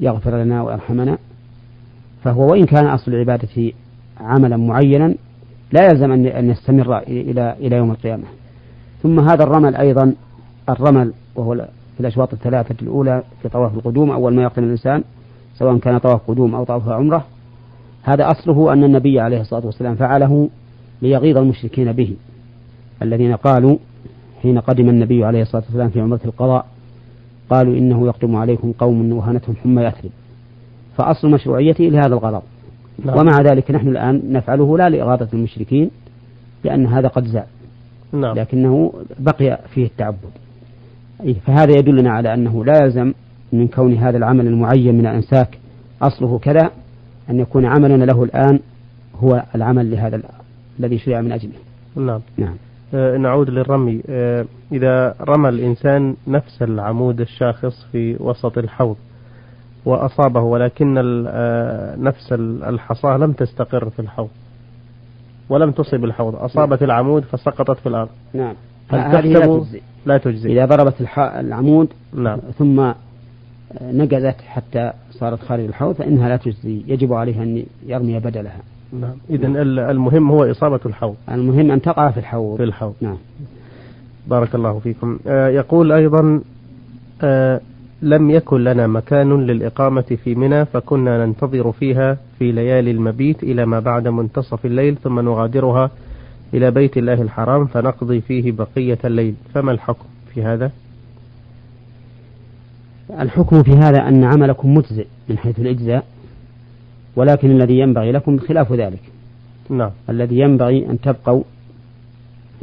يغفر 0.00 0.42
لنا 0.42 0.62
ويرحمنا. 0.62 1.18
فهو 2.24 2.50
وإن 2.50 2.66
كان 2.66 2.86
أصل 2.86 3.12
العبادة 3.12 3.72
عملا 4.20 4.56
معينا 4.56 5.14
لا 5.72 5.84
يلزم 5.84 6.12
أن 6.12 6.50
يستمر 6.50 6.98
إلى 6.98 7.56
إلى 7.60 7.76
يوم 7.76 7.90
القيامة. 7.90 8.24
ثم 9.02 9.20
هذا 9.20 9.42
الرمل 9.42 9.76
أيضا 9.76 10.14
الرمل 10.68 11.12
وهو 11.34 11.54
في 11.94 12.00
الأشواط 12.00 12.32
الثلاثة 12.32 12.74
الأولى 12.82 13.22
في 13.42 13.48
طواف 13.48 13.74
القدوم 13.74 14.10
أول 14.10 14.34
ما 14.34 14.42
يقتل 14.42 14.64
الإنسان 14.64 15.04
سواء 15.58 15.78
كان 15.78 15.98
طواف 15.98 16.20
قدوم 16.28 16.54
أو 16.54 16.64
طواف 16.64 16.88
عمرة. 16.88 17.24
هذا 18.02 18.30
أصله 18.30 18.72
أن 18.72 18.84
النبي 18.84 19.20
عليه 19.20 19.40
الصلاة 19.40 19.66
والسلام 19.66 19.94
فعله 19.94 20.48
ليغيظ 21.02 21.36
المشركين 21.36 21.92
به. 21.92 22.16
الذين 23.02 23.36
قالوا 23.36 23.76
حين 24.42 24.58
قدم 24.58 24.88
النبي 24.88 25.24
عليه 25.24 25.42
الصلاة 25.42 25.62
والسلام 25.62 25.88
في 25.88 26.00
عمرة 26.00 26.20
القضاء 26.24 26.66
قالوا 27.50 27.74
إنه 27.74 28.06
يقدم 28.06 28.36
عليكم 28.36 28.72
قوم 28.72 29.12
وهنتهم 29.12 29.56
حمى 29.56 29.82
يثرب 29.82 30.10
فأصل 30.96 31.30
مشروعيته 31.30 31.84
لهذا 31.84 32.14
الغرض 32.14 32.42
نعم. 33.04 33.18
ومع 33.18 33.40
ذلك 33.40 33.70
نحن 33.70 33.88
الآن 33.88 34.22
نفعله 34.32 34.78
لا 34.78 34.88
لإغاظة 34.88 35.28
المشركين 35.32 35.90
لأن 36.64 36.86
هذا 36.86 37.08
قد 37.08 37.24
زال 37.24 37.44
نعم. 38.12 38.36
لكنه 38.36 38.92
بقي 39.18 39.58
فيه 39.74 39.86
التعبد. 39.86 40.30
فهذا 41.46 41.78
يدلنا 41.78 42.10
على 42.10 42.34
أنه 42.34 42.64
لا 42.64 42.84
يلزم 42.84 43.12
من 43.52 43.68
كون 43.68 43.94
هذا 43.94 44.16
العمل 44.16 44.46
المعين 44.46 44.94
من 44.94 45.06
الأنساك. 45.06 45.58
أصله 46.02 46.38
كذا 46.38 46.70
أن 47.30 47.38
يكون 47.40 47.64
عملنا 47.64 48.04
له 48.04 48.24
الآن 48.24 48.60
هو 49.20 49.44
العمل 49.54 49.90
لهذا 49.90 50.20
الذي 50.80 50.98
شرع 50.98 51.20
من 51.20 51.32
أجله. 51.32 51.52
نعم. 51.96 52.20
نعم. 52.36 52.54
آه 52.94 53.16
نعود 53.16 53.50
للرمي. 53.50 54.02
آه 54.08 54.44
إذا 54.72 55.14
رمى 55.20 55.48
الإنسان 55.48 56.16
نفس 56.26 56.62
العمود 56.62 57.20
الشاخص 57.20 57.86
في 57.92 58.16
وسط 58.20 58.58
الحوض 58.58 58.96
وأصابه 59.84 60.40
ولكن 60.40 60.94
آه 61.28 61.96
نفس 61.96 62.32
الحصاة 62.32 63.16
لم 63.16 63.32
تستقر 63.32 63.90
في 63.90 63.98
الحوض 63.98 64.28
ولم 65.48 65.70
تصب 65.70 66.04
الحوض 66.04 66.34
أصابت 66.36 66.82
العمود 66.82 67.22
فسقطت 67.22 67.78
في 67.80 67.88
الأرض. 67.88 68.08
نعم. 68.34 68.54
هذه 68.90 69.20
لا 69.20 69.46
تجزي 69.46 69.80
لا 70.06 70.18
تجزي 70.18 70.52
إذا 70.52 70.64
ضربت 70.64 70.94
العمود 71.18 71.88
نعم. 72.14 72.38
ثم 72.58 72.92
نقذت 73.82 74.40
حتى 74.40 74.92
صارت 75.10 75.42
خارج 75.42 75.64
الحوض 75.64 75.94
فإنها 75.94 76.28
لا 76.28 76.36
تجزي. 76.36 76.82
يجب 76.86 77.12
عليه 77.12 77.42
أن 77.42 77.64
يرمي 77.86 78.18
بدلها. 78.18 78.60
نعم. 78.92 79.14
إذا 79.30 79.48
نعم. 79.48 79.62
المهم 79.78 80.30
هو 80.30 80.50
إصابة 80.50 80.80
الحوض. 80.86 81.16
المهم 81.30 81.70
أن 81.70 81.82
تقع 81.82 82.10
في 82.10 82.20
الحوض. 82.20 82.56
في 82.56 82.64
الحوض. 82.64 82.94
نعم. 83.00 83.16
بارك 84.26 84.54
الله 84.54 84.78
فيكم. 84.78 85.18
آه 85.26 85.48
يقول 85.48 85.92
أيضا 85.92 86.40
آه 87.22 87.60
لم 88.02 88.30
يكن 88.30 88.64
لنا 88.64 88.86
مكان 88.86 89.46
للإقامة 89.46 90.16
في 90.24 90.34
منى 90.34 90.64
فكنا 90.64 91.26
ننتظر 91.26 91.72
فيها 91.72 92.16
في 92.38 92.52
ليالي 92.52 92.90
المبيت 92.90 93.42
إلى 93.42 93.66
ما 93.66 93.80
بعد 93.80 94.08
منتصف 94.08 94.66
الليل 94.66 94.96
ثم 94.96 95.20
نغادرها 95.20 95.90
إلى 96.54 96.70
بيت 96.70 96.96
الله 96.96 97.22
الحرام 97.22 97.66
فنقضي 97.66 98.20
فيه 98.20 98.52
بقية 98.52 98.98
الليل. 99.04 99.34
فما 99.54 99.72
الحكم 99.72 100.04
في 100.34 100.42
هذا؟ 100.42 100.70
الحكم 103.10 103.62
في 103.62 103.70
هذا 103.70 104.08
أن 104.08 104.24
عملكم 104.24 104.74
مجزئ 104.74 105.06
من 105.28 105.38
حيث 105.38 105.58
الإجزاء 105.58 106.04
ولكن 107.16 107.50
الذي 107.50 107.78
ينبغي 107.78 108.12
لكم 108.12 108.38
خلاف 108.38 108.72
ذلك. 108.72 109.00
نعم. 109.70 109.90
الذي 110.10 110.38
ينبغي 110.38 110.90
أن 110.90 111.00
تبقوا 111.00 111.42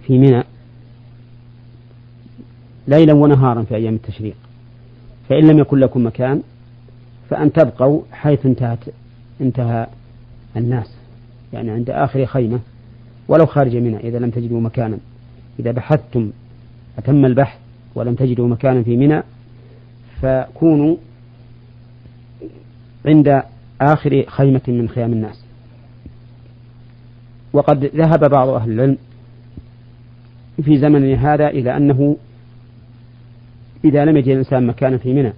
في 0.01 0.19
منى 0.19 0.43
ليلا 2.87 3.13
ونهارا 3.13 3.63
في 3.63 3.75
أيام 3.75 3.93
التشريق. 3.93 4.35
فإن 5.29 5.47
لم 5.47 5.59
يكن 5.59 5.77
لكم 5.77 6.05
مكان 6.05 6.41
فأن 7.29 7.53
تبقوا 7.53 8.01
حيث 8.11 8.45
انتهت 8.45 8.79
انتهى 9.41 9.87
الناس 10.57 10.91
يعني 11.53 11.71
عند 11.71 11.89
آخر 11.89 12.25
خيمة 12.25 12.59
ولو 13.27 13.45
خارج 13.45 13.75
منى 13.75 13.97
إذا 13.97 14.19
لم 14.19 14.29
تجدوا 14.29 14.61
مكانا. 14.61 14.97
إذا 15.59 15.71
بحثتم 15.71 16.31
أتم 16.97 17.25
البحث 17.25 17.57
ولم 17.95 18.15
تجدوا 18.15 18.47
مكانا 18.47 18.83
في 18.83 18.97
منى 18.97 19.23
فكونوا 20.22 20.95
عند 23.05 23.41
آخر 23.81 24.25
خيمة 24.27 24.62
من 24.67 24.89
خيام 24.89 25.13
الناس. 25.13 25.45
وقد 27.53 27.86
ذهب 27.86 28.29
بعض 28.29 28.50
أهل 28.50 28.72
العلم 28.72 28.98
في 30.63 30.77
زمننا 30.77 31.34
هذا 31.34 31.48
إلى 31.48 31.77
أنه 31.77 32.17
إذا 33.86 34.05
لم 34.05 34.17
يجد 34.17 34.27
الإنسان 34.27 34.67
مكانا 34.67 34.98
في 34.98 35.13
منى 35.13 35.34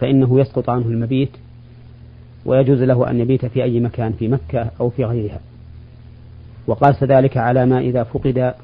فإنه 0.00 0.40
يسقط 0.40 0.70
عنه 0.70 0.86
المبيت 0.86 1.30
ويجوز 2.44 2.82
له 2.82 3.10
أن 3.10 3.20
يبيت 3.20 3.46
في 3.46 3.62
أي 3.62 3.80
مكان 3.80 4.12
في 4.12 4.28
مكة 4.28 4.70
أو 4.80 4.90
في 4.90 5.04
غيرها. 5.04 5.40
وقاس 6.66 7.04
ذلك 7.04 7.36
على 7.36 7.66
ما 7.66 7.78
إذا 7.78 8.02
فقد 8.02 8.54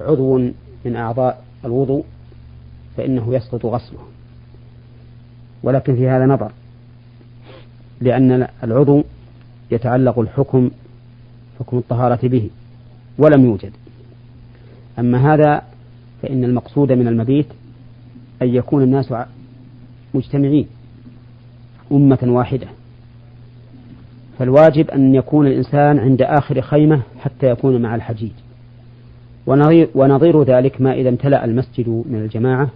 عضو 0.00 0.38
من 0.84 0.96
أعضاء 0.96 1.44
الوضوء 1.64 2.04
فإنه 2.96 3.34
يسقط 3.34 3.66
غسله 3.66 4.00
ولكن 5.62 5.96
في 5.96 6.08
هذا 6.08 6.26
نظر 6.26 6.52
لأن 8.00 8.48
العضو 8.62 9.04
يتعلق 9.70 10.18
الحكم 10.18 10.70
حكم 11.60 11.78
الطهارة 11.78 12.28
به 12.28 12.50
ولم 13.18 13.44
يوجد. 13.44 13.72
أما 14.98 15.34
هذا 15.34 15.62
فإن 16.22 16.44
المقصود 16.44 16.92
من 16.92 17.08
المبيت 17.08 17.46
أن 18.42 18.48
يكون 18.54 18.82
الناس 18.82 19.14
مجتمعين 20.14 20.66
أمة 21.92 22.18
واحدة. 22.22 22.66
فالواجب 24.38 24.90
أن 24.90 25.14
يكون 25.14 25.46
الإنسان 25.46 25.98
عند 25.98 26.22
آخر 26.22 26.60
خيمة 26.60 27.02
حتى 27.20 27.50
يكون 27.50 27.82
مع 27.82 27.94
الحجيج. 27.94 28.32
ونظير, 29.94 30.42
ذلك 30.42 30.80
ما 30.80 30.92
إذا 30.92 31.08
امتلأ 31.08 31.44
المسجد 31.44 31.88
من 31.88 32.18
الجماعة 32.24 32.70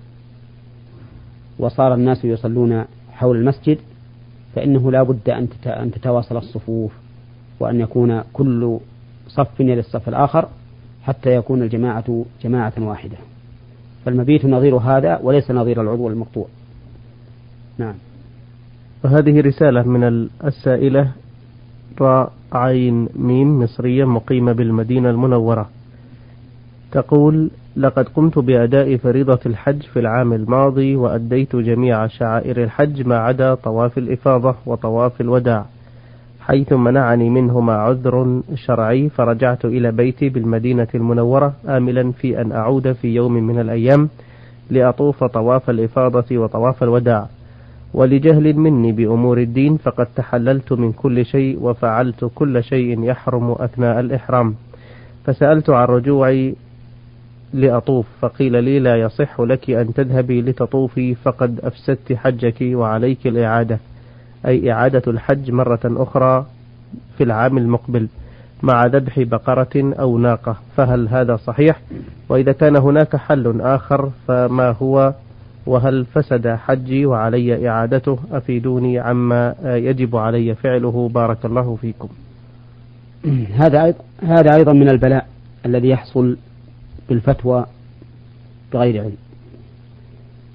وصار 1.59 1.95
الناس 1.95 2.25
يصلون 2.25 2.85
حول 3.13 3.37
المسجد 3.37 3.79
فإنه 4.55 4.91
لا 4.93 5.03
بد 5.03 5.31
أن 5.67 5.91
تتواصل 5.91 6.37
الصفوف 6.37 6.93
وأن 7.61 7.81
يكون 7.81 8.23
كل 8.33 8.79
صف 9.29 9.61
يلي 9.61 9.81
الصف 9.81 10.09
الآخر 10.09 10.49
حتى 11.03 11.35
يكون 11.35 11.63
الجماعة 11.63 12.25
جماعة 12.43 12.73
واحدة. 12.79 13.17
فالمبيت 14.05 14.47
نظير 14.47 14.77
هذا 14.77 15.19
وليس 15.23 15.51
نظير 15.51 15.83
العضو 15.83 16.09
المقطوع. 16.09 16.47
نعم. 17.79 17.95
وهذه 19.05 19.41
رسالة 19.41 19.83
من 19.83 20.29
السائلة 20.45 21.13
راء 22.01 22.33
عين 22.53 23.09
ميم 23.17 23.63
مصرية 23.63 24.05
مقيمة 24.05 24.53
بالمدينة 24.53 25.11
المنورة. 25.11 25.69
تقول 26.93 27.51
لقد 27.79 28.09
قمت 28.09 28.39
بأداء 28.39 28.97
فريضة 28.97 29.39
الحج 29.47 29.83
في 29.83 29.99
العام 29.99 30.33
الماضي 30.33 30.97
وأديت 30.97 31.57
جميع 31.57 32.07
شعائر 32.07 32.63
الحج 32.63 33.07
ما 33.07 33.19
عدا 33.19 33.55
طواف 33.55 33.99
الإفاضة 33.99 34.55
وطواف 34.67 35.21
الوداع 35.21 35.65
حيث 36.41 36.73
منعني 36.73 37.31
منهما 37.31 37.73
عذر 37.73 38.43
شرعي 38.55 39.09
فرجعت 39.09 39.65
إلى 39.65 39.93
بيتي 39.93 40.29
بالمدينة 40.29 40.89
المنورة 40.95 41.53
آملا 41.69 42.13
في 42.13 42.41
أن 42.41 42.53
أعود 42.53 42.93
في 42.93 43.09
يوم 43.15 43.33
من 43.33 43.61
الأيام 43.61 44.09
لأطوف 44.71 45.25
طواف 45.25 45.71
الإفاضة 45.71 46.39
وطواف 46.39 46.83
الوداع. 46.83 47.27
ولجهل 47.95 48.57
مني 48.57 48.93
بأمور 48.93 49.39
الدين 49.39 49.77
فقد 49.77 50.07
تحللت 50.17 50.73
من 50.73 50.93
كل 50.93 51.25
شيء 51.25 51.59
وفعلت 51.63 52.31
كل 52.35 52.63
شيء 52.63 53.05
يحرم 53.05 53.51
أثناء 53.51 54.01
الإحرام. 54.01 54.55
فسألت 55.25 55.71
عن 55.71 55.87
رجوعي 55.87 56.55
لأطوف 57.55 58.07
فقيل 58.21 58.65
لي 58.65 58.79
لا 58.79 58.97
يصح 58.97 59.41
لك 59.41 59.71
أن 59.71 59.95
تذهبي 59.95 60.43
لتطوفي 60.43 61.15
فقد 61.15 61.61
أفسدت 61.63 62.13
حجك 62.13 62.57
وعليك 62.63 63.27
الإعادة. 63.27 63.79
أي 64.47 64.73
إعادة 64.73 65.03
الحج 65.07 65.51
مرة 65.51 65.81
أخرى 65.85 66.47
في 67.19 67.25
العام 67.25 67.59
المقبل 67.59 68.09
مع 68.63 68.87
ذبح 68.87 69.21
بقرة 69.21 69.95
أو 70.01 70.19
ناقة. 70.19 70.57
فهل 70.77 71.09
هذا 71.09 71.37
صحيح؟ 71.37 71.81
وإذا 72.29 72.53
كان 72.53 72.77
هناك 72.77 73.17
حل 73.17 73.61
آخر 73.61 74.11
فما 74.29 74.71
هو؟ 74.83 75.15
وهل 75.67 76.05
فسد 76.05 76.49
حجي 76.49 77.07
وعلي 77.07 77.69
إعادته؟ 77.69 78.19
أفيدوني 78.33 78.99
عما 78.99 79.55
يجب 79.65 80.17
علي 80.17 80.55
فعله. 80.55 81.11
بارك 81.15 81.45
الله 81.45 81.77
فيكم. 81.81 82.09
هذا 83.63 83.95
هذا 84.23 84.55
أيضا 84.55 84.73
من 84.73 84.89
البلاء 84.89 85.27
الذي 85.67 85.89
يحصل 85.89 86.37
بالفتوى 87.09 87.67
بغير 88.73 89.03
علم. 89.03 89.17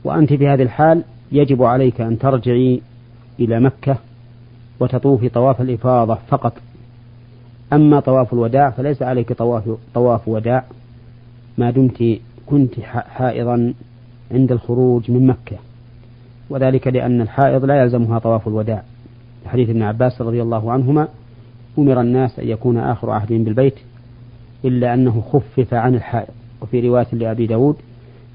وأنت 0.04 0.34
في 0.34 0.48
هذه 0.48 0.62
الحال 0.62 1.04
يجب 1.32 1.64
عليك 1.64 2.02
أن 2.02 2.20
ترجعي 2.20 2.82
إلى 3.40 3.60
مكة 3.60 3.98
وتطوفي 4.80 5.30
طواف 5.30 5.62
الإفاضة 5.62 6.18
فقط. 6.28 6.54
أما 7.74 8.00
طواف 8.00 8.34
الوداع 8.34 8.70
فليس 8.70 9.02
عليك 9.02 9.34
طواف 9.34 9.64
طواف 9.94 10.28
وداع. 10.28 10.64
ما 11.58 11.72
دمت 11.72 12.20
كنت 12.46 12.80
حائضا 12.90 13.74
عند 14.32 14.52
الخروج 14.52 15.12
من 15.12 15.28
مكة. 15.28 15.58
وذلك 16.50 16.88
لأن 16.88 17.22
الحائض 17.22 17.66
لا 17.66 17.82
يلزمها 17.82 18.20
طواف 18.20 18.48
الوداع. 18.48 18.84
حديث 19.46 19.70
ابن 19.70 19.82
عباس 19.82 20.22
رضي 20.22 20.42
الله 20.42 20.72
عنهما 20.72 21.08
أمر 21.78 22.02
الناس 22.02 22.40
أن 22.40 22.48
يكون 22.48 22.78
آخر 22.78 23.10
عهدهم 23.10 23.44
بالبيت 23.44 23.76
إلا 24.66 24.94
أنه 24.94 25.22
خفف 25.22 25.74
عن 25.74 25.96
الحائض. 25.96 26.34
وفي 26.64 26.88
رواية 26.88 27.08
لأبي 27.12 27.48
داود 27.48 27.76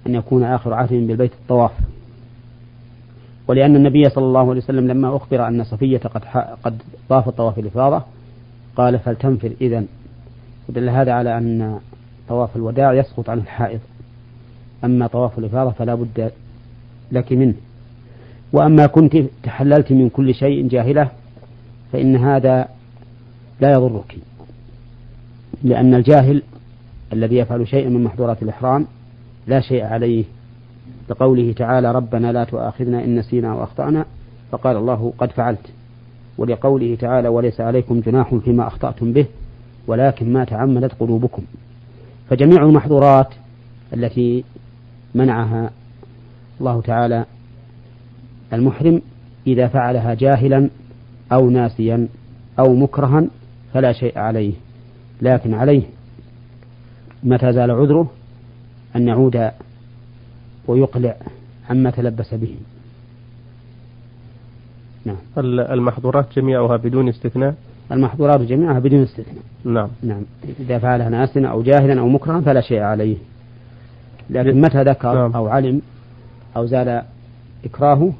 أن 0.07 0.14
يكون 0.14 0.45
آخر 0.45 0.75
عهدهم 0.75 1.07
بالبيت 1.07 1.33
الطواف. 1.33 1.71
ولأن 3.49 3.77
النبي 3.77 4.09
صلى 4.09 4.25
الله 4.25 4.51
عليه 4.51 4.61
وسلم 4.61 4.88
لما 4.88 5.17
أخبر 5.17 5.49
أن 5.49 5.64
صفية 5.64 5.99
قد 5.99 6.25
قد 6.62 6.83
طافت 7.09 7.29
طواف 7.29 7.59
الإفاضة 7.59 8.03
قال 8.77 8.99
فلتنفر 8.99 9.53
إذا 9.61 9.85
ودل 10.69 10.88
هذا 10.88 11.12
على 11.12 11.38
أن 11.38 11.79
طواف 12.29 12.57
الوداع 12.57 12.93
يسقط 12.93 13.31
عن 13.31 13.38
الحائض. 13.38 13.81
أما 14.85 15.07
طواف 15.07 15.38
الإفاضة 15.38 15.71
فلا 15.71 15.95
بد 15.95 16.31
لك 17.12 17.33
منه. 17.33 17.55
وأما 18.53 18.87
كنت 18.87 19.17
تحللت 19.43 19.93
من 19.93 20.09
كل 20.09 20.35
شيء 20.35 20.69
جاهلة 20.69 21.11
فإن 21.93 22.17
هذا 22.17 22.69
لا 23.61 23.73
يضرك 23.73 24.17
لأن 25.64 25.95
الجاهل 25.95 26.43
الذي 27.12 27.37
يفعل 27.37 27.68
شيئا 27.68 27.88
من 27.88 28.05
محظورات 28.05 28.42
الإحرام 28.42 28.87
لا 29.47 29.61
شيء 29.61 29.85
عليه 29.85 30.25
لقوله 31.11 31.53
تعالى 31.53 31.92
ربنا 31.92 32.33
لا 32.33 32.44
تؤاخذنا 32.44 33.05
إن 33.05 33.18
نسينا 33.18 33.53
أو 33.53 33.62
أخطأنا 33.62 34.05
فقال 34.51 34.77
الله 34.77 35.12
قد 35.18 35.31
فعلت 35.31 35.66
ولقوله 36.38 36.97
تعالى 37.01 37.29
وليس 37.29 37.61
عليكم 37.61 38.01
جناح 38.01 38.35
فيما 38.35 38.66
أخطأتم 38.66 39.12
به 39.12 39.27
ولكن 39.87 40.33
ما 40.33 40.44
تعمدت 40.44 40.92
قلوبكم 41.01 41.42
فجميع 42.31 42.62
المحظورات 42.62 43.29
التي 43.94 44.44
منعها 45.14 45.71
الله 46.61 46.81
تعالى 46.81 47.25
المحرم 48.53 49.03
إذا 49.47 49.68
فعلها 49.68 50.14
جاهلا 50.14 50.71
أو 51.33 51.51
ناسيا 51.51 52.09
أو 52.59 52.75
مكرها 52.75 53.25
فلا 53.75 53.92
شيء 53.92 54.18
عليه. 54.18 54.53
لكن 55.23 55.55
عليه 55.55 55.83
متى 57.22 57.52
زال 57.52 57.70
عذره؟ 57.70 58.11
أن 58.96 59.09
يعود 59.09 59.50
ويقلع 60.66 61.16
عما 61.70 61.90
تلبس 61.90 62.35
به. 62.35 62.57
نعم. 65.04 65.16
المحظورات 65.46 66.26
جميعها 66.37 66.76
بدون 66.76 67.09
استثناء؟ 67.09 67.54
المحظورات 67.92 68.40
جميعها 68.40 68.78
بدون 68.78 69.02
استثناء. 69.02 69.42
نعم. 69.64 69.88
نعم. 70.02 70.22
إذا 70.61 70.78
فعلها 70.78 71.09
ناسنا 71.09 71.48
أو 71.48 71.62
جاهلا 71.62 72.00
أو 72.00 72.09
مكرها 72.09 72.40
فلا 72.40 72.61
شيء 72.61 72.81
عليه. 72.81 73.16
لكن 74.31 74.61
متى 74.61 74.83
ذكر 74.83 75.14
نعم. 75.14 75.33
أو 75.33 75.48
علم 75.48 75.83
أو 76.57 76.66
زال 76.66 77.02
إكراهه 77.64 78.12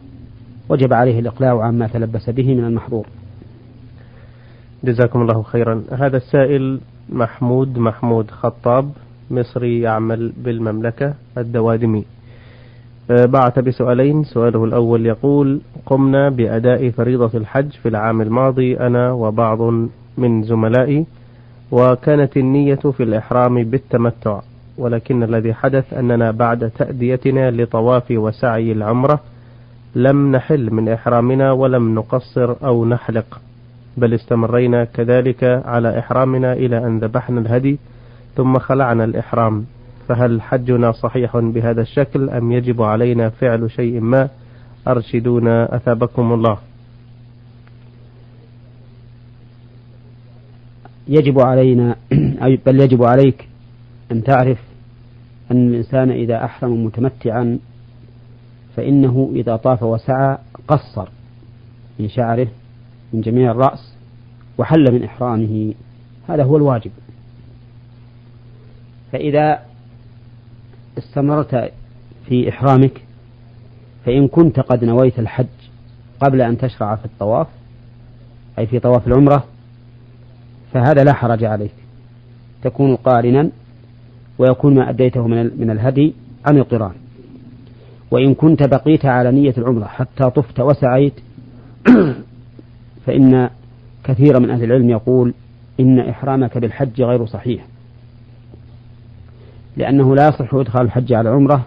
وجب 0.69 0.93
عليه 0.93 1.19
الإقلاع 1.19 1.65
عما 1.65 1.87
تلبس 1.87 2.31
به 2.31 2.55
من 2.55 2.65
المحظور. 2.65 3.07
جزاكم 4.85 5.23
الله 5.23 5.43
خيرا. 5.43 5.85
هذا 5.93 6.17
السائل 6.17 6.81
محمود 7.13 7.79
محمود 7.79 8.31
خطاب 8.31 8.91
مصري 9.31 9.81
يعمل 9.81 10.33
بالمملكة 10.45 11.15
الدوادمي. 11.39 12.05
آه، 13.11 13.25
بعث 13.25 13.59
بسؤالين 13.59 14.25
سؤاله 14.25 14.65
الأول 14.65 15.07
يقول 15.07 15.61
قمنا 15.87 16.29
بأداء 16.29 16.91
فريضة 16.91 17.39
الحج 17.39 17.71
في 17.71 17.89
العام 17.89 18.21
الماضي 18.21 18.81
أنا 18.81 19.13
وبعض 19.13 19.59
من 20.19 20.43
زملائي 20.43 21.07
وكانت 21.71 22.37
النية 22.37 22.75
في 22.75 23.03
الإحرام 23.03 23.65
بالتمتع 23.65 24.41
ولكن 24.79 25.23
الذي 25.23 25.55
حدث 25.55 25.95
أننا 25.95 26.31
بعد 26.31 26.71
تأديتنا 26.71 27.51
لطواف 27.51 28.11
وسعي 28.11 28.73
العمرة 28.73 29.21
لم 29.95 30.33
نحل 30.37 30.75
من 30.75 30.89
إحرامنا 30.89 31.53
ولم 31.53 31.95
نقصر 31.95 32.55
أو 32.65 32.85
نحلق. 32.85 33.41
بل 33.99 34.15
استمرينا 34.15 34.85
كذلك 34.85 35.45
على 35.45 35.99
إحرامنا 35.99 36.53
إلى 36.53 36.79
أن 36.79 36.99
ذبحنا 36.99 37.41
الهدي 37.41 37.79
ثم 38.37 38.59
خلعنا 38.59 39.05
الإحرام. 39.05 39.65
فهل 40.09 40.43
حجنا 40.43 40.93
صحيح 40.93 41.37
بهذا 41.37 41.83
الشكل 41.83 42.31
أم 42.31 42.53
يجب 42.53 42.83
علينا 42.83 43.29
فعل 43.29 43.71
شيء 43.71 44.01
ما؟ 44.01 44.29
أرشدونا 44.89 45.77
أثابكم 45.77 46.33
الله. 46.33 46.59
يجب 51.09 51.41
علينا 51.41 51.97
بل 52.67 52.81
يجب 52.81 53.05
عليك 53.05 53.49
أن 54.13 54.23
تعرف 54.23 54.59
أن 55.51 55.69
الإنسان 55.69 56.11
إذا 56.11 56.45
أحرم 56.45 56.85
متمتعا 56.85 57.59
فإنه 58.77 59.33
إذا 59.35 59.57
طاف 59.57 59.83
وسعى 59.83 60.39
قصر 60.69 61.09
من 61.99 62.09
شعره 62.09 62.49
من 63.13 63.21
جميع 63.21 63.51
الرأس 63.51 63.95
وحل 64.59 64.93
من 64.93 65.05
إحرامه. 65.05 65.75
هذا 66.29 66.45
هو 66.45 66.57
الواجب. 66.57 66.91
فإذا 69.13 69.63
استمرت 70.99 71.73
في 72.29 72.49
إحرامك 72.49 73.03
فإن 74.07 74.29
كنت 74.29 74.61
قد 74.61 74.85
نويت 74.85 75.19
الحج 75.19 75.47
قبل 76.21 76.43
أن 76.43 76.59
تشرع 76.59 76.97
في 76.97 77.05
الطواف 77.05 77.47
أي 78.59 78.67
في 78.67 78.79
طواف 78.79 79.07
العمرة 79.07 79.45
فهذا 80.73 81.05
لا 81.05 81.13
حرج 81.13 81.45
عليك. 81.45 81.75
تكون 82.63 82.97
قارنا 82.97 83.51
ويكون 84.39 84.75
ما 84.75 84.91
أديته 84.91 85.27
من 85.27 85.71
الهدي 85.71 86.15
عن 86.47 86.59
القران. 86.59 86.95
وإن 88.11 88.35
كنت 88.35 88.63
بقيت 88.63 89.07
على 89.07 89.31
نية 89.31 89.55
العمرة 89.59 89.85
حتى 89.85 90.31
طفت 90.31 90.61
وسعيت 90.61 91.15
فإن 93.09 93.51
كثير 94.05 94.41
من 94.41 94.51
أهل 94.51 94.65
العلم 94.65 94.91
يقول 94.91 95.35
إن 95.81 95.99
إحرامك 95.99 96.59
بالحج 96.59 97.03
غير 97.03 97.27
صحيح 97.27 97.67
لأنه 99.77 100.17
لا 100.17 100.29
يصح 100.29 100.55
إدخال 100.55 100.83
الحج 100.83 101.13
على 101.13 101.29
العمرة 101.29 101.67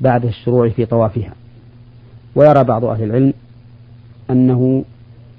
بعد 0.00 0.24
الشروع 0.24 0.68
في 0.68 0.86
طوافها. 0.86 1.32
ويرى 2.34 2.64
بعض 2.64 2.84
أهل 2.84 3.02
العلم 3.02 3.32
أنه 4.30 4.84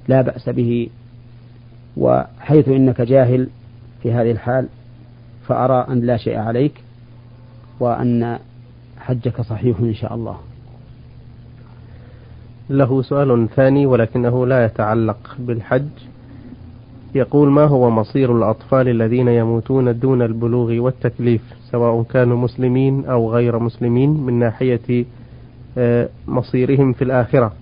لا 0.08 0.22
بأس 0.22 0.50
به 0.50 0.90
وحيث 1.98 2.68
إنك 2.68 3.02
جاهل 3.02 3.48
في 4.04 4.12
هذه 4.12 4.32
الحال 4.32 4.68
فأرى 5.48 5.86
أن 5.90 6.00
لا 6.00 6.18
شيء 6.18 6.38
عليك 6.38 6.74
وأن 7.80 8.40
حجك 9.00 9.42
صحيح 9.42 9.80
إن 9.80 9.94
شاء 9.94 10.16
الله. 10.16 10.38
له 12.72 13.02
سؤال 13.02 13.50
ثاني 13.56 13.86
ولكنه 13.86 14.46
لا 14.48 14.66
يتعلق 14.66 15.36
بالحج. 15.40 15.90
يقول 17.16 17.50
ما 17.50 17.64
هو 17.64 17.90
مصير 17.90 18.38
الأطفال 18.38 18.90
الذين 18.90 19.28
يموتون 19.28 20.00
دون 20.00 20.22
البلوغ 20.22 20.80
والتكليف 20.80 21.42
سواء 21.72 22.04
كانوا 22.04 22.38
مسلمين 22.38 23.06
أو 23.06 23.32
غير 23.32 23.60
مسلمين 23.60 24.10
من 24.10 24.40
ناحية 24.40 25.06
آه، 25.78 26.10
مصيرهم 26.28 26.94
في 26.94 27.04
الآخرة؟ 27.04 27.54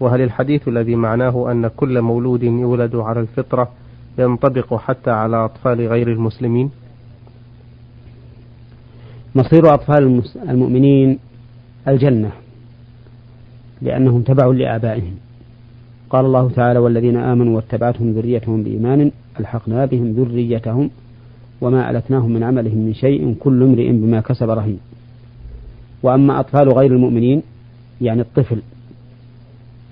وهل 0.00 0.20
الحديث 0.20 0.68
الذي 0.68 0.96
معناه 0.96 1.50
أن 1.50 1.68
كل 1.76 2.00
مولود 2.00 2.42
يولد 2.42 2.96
على 2.96 3.20
الفطرة 3.20 3.68
ينطبق 4.18 4.74
حتى 4.74 5.10
على 5.10 5.36
أطفال 5.44 5.86
غير 5.86 6.08
المسلمين؟ 6.12 6.70
مصير 9.34 9.74
أطفال 9.74 10.22
المؤمنين 10.48 11.18
الجنة. 11.88 12.41
لأنهم 13.82 14.22
تبعوا 14.22 14.54
لآبائهم. 14.54 15.14
قال 16.10 16.24
الله 16.24 16.50
تعالى 16.50 16.78
والذين 16.78 17.16
آمنوا 17.16 17.56
واتبعتهم 17.56 18.12
ذريتهم 18.12 18.62
بإيمان 18.62 19.10
ألحقنا 19.40 19.86
بهم 19.86 20.12
ذريتهم 20.12 20.90
وما 21.60 21.90
ألتناهم 21.90 22.32
من 22.32 22.42
عملهم 22.42 22.78
من 22.78 22.94
شيء 22.94 23.34
كل 23.40 23.62
امرئ 23.62 23.92
بما 23.92 24.20
كسب 24.20 24.50
رهين. 24.50 24.78
وأما 26.02 26.40
أطفال 26.40 26.68
غير 26.68 26.92
المؤمنين 26.92 27.42
يعني 28.00 28.20
الطفل 28.20 28.62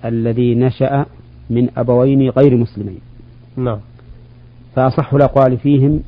الذي 0.05 0.55
نشأ 0.55 1.07
من 1.51 1.69
أبوين 1.77 2.31
غير 2.31 2.57
مسلمين. 2.57 2.99
نعم. 3.57 3.79
فأصح 4.75 5.15
الأقوال 5.15 5.59
فيهم 5.59 6.01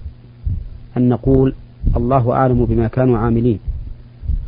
أن 0.96 1.08
نقول 1.08 1.54
الله 1.96 2.32
أعلم 2.32 2.64
بما 2.64 2.88
كانوا 2.88 3.18
عاملين 3.18 3.58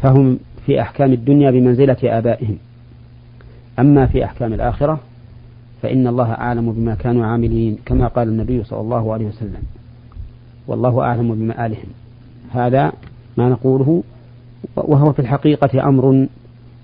فهم 0.02 0.38
في 0.66 0.80
أحكام 0.80 1.12
الدنيا 1.12 1.50
بمنزلة 1.50 1.96
آبائهم. 2.04 2.56
أما 3.78 4.06
في 4.06 4.24
أحكام 4.24 4.52
الآخرة 4.52 5.00
فإن 5.82 6.06
الله 6.06 6.32
أعلم 6.32 6.72
بما 6.72 6.94
كانوا 6.94 7.26
عاملين 7.26 7.78
كما 7.86 8.06
قال 8.06 8.28
النبي 8.28 8.64
صلى 8.64 8.80
الله 8.80 9.12
عليه 9.12 9.26
وسلم. 9.26 9.62
والله 10.66 11.02
أعلم 11.02 11.34
بمآلهم. 11.34 11.88
هذا 12.50 12.92
ما 13.36 13.48
نقوله 13.48 14.02
وهو 14.76 15.12
في 15.12 15.18
الحقيقة 15.18 15.88
أمر 15.88 16.26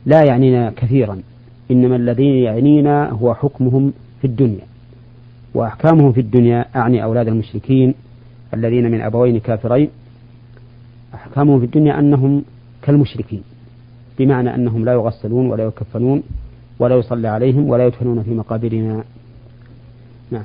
لا 0.06 0.24
يعنينا 0.24 0.70
كثيرا. 0.76 1.22
إنما 1.70 1.96
الذي 1.96 2.42
يعنينا 2.42 3.10
هو 3.10 3.34
حكمهم 3.34 3.92
في 4.20 4.26
الدنيا. 4.26 4.64
وأحكامهم 5.54 6.12
في 6.12 6.20
الدنيا 6.20 6.64
أعني 6.76 7.02
أولاد 7.04 7.28
المشركين 7.28 7.94
الذين 8.54 8.90
من 8.90 9.00
أبوين 9.00 9.38
كافرين. 9.38 9.88
أحكامهم 11.14 11.58
في 11.58 11.64
الدنيا 11.64 11.98
أنهم 11.98 12.42
كالمشركين 12.82 13.42
بمعنى 14.18 14.54
أنهم 14.54 14.84
لا 14.84 14.92
يغسلون 14.92 15.46
ولا 15.46 15.64
يكفنون. 15.64 16.22
ولا 16.80 16.96
يصلى 16.96 17.28
عليهم 17.28 17.68
ولا 17.68 17.86
يدفنون 17.86 18.22
في 18.22 18.30
مقابرنا. 18.30 19.04
نعم. 20.30 20.44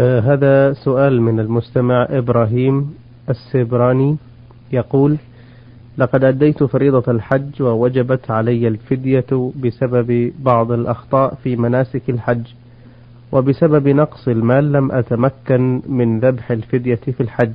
آه 0.00 0.20
هذا 0.20 0.72
سؤال 0.72 1.22
من 1.22 1.40
المستمع 1.40 2.06
إبراهيم 2.10 2.94
السبراني. 3.30 4.16
يقول 4.72 5.16
لقد 5.98 6.24
أديت 6.24 6.64
فريضة 6.64 7.12
الحج 7.12 7.62
ووجبت 7.62 8.30
علي 8.30 8.68
الفدية 8.68 9.52
بسبب 9.62 10.32
بعض 10.38 10.72
الأخطاء 10.72 11.34
في 11.34 11.56
مناسك 11.56 12.10
الحج 12.10 12.44
وبسبب 13.32 13.88
نقص 13.88 14.28
المال 14.28 14.72
لم 14.72 14.92
أتمكن 14.92 15.82
من 15.88 16.20
ذبح 16.20 16.50
الفدية 16.50 16.94
في 16.94 17.20
الحج 17.20 17.52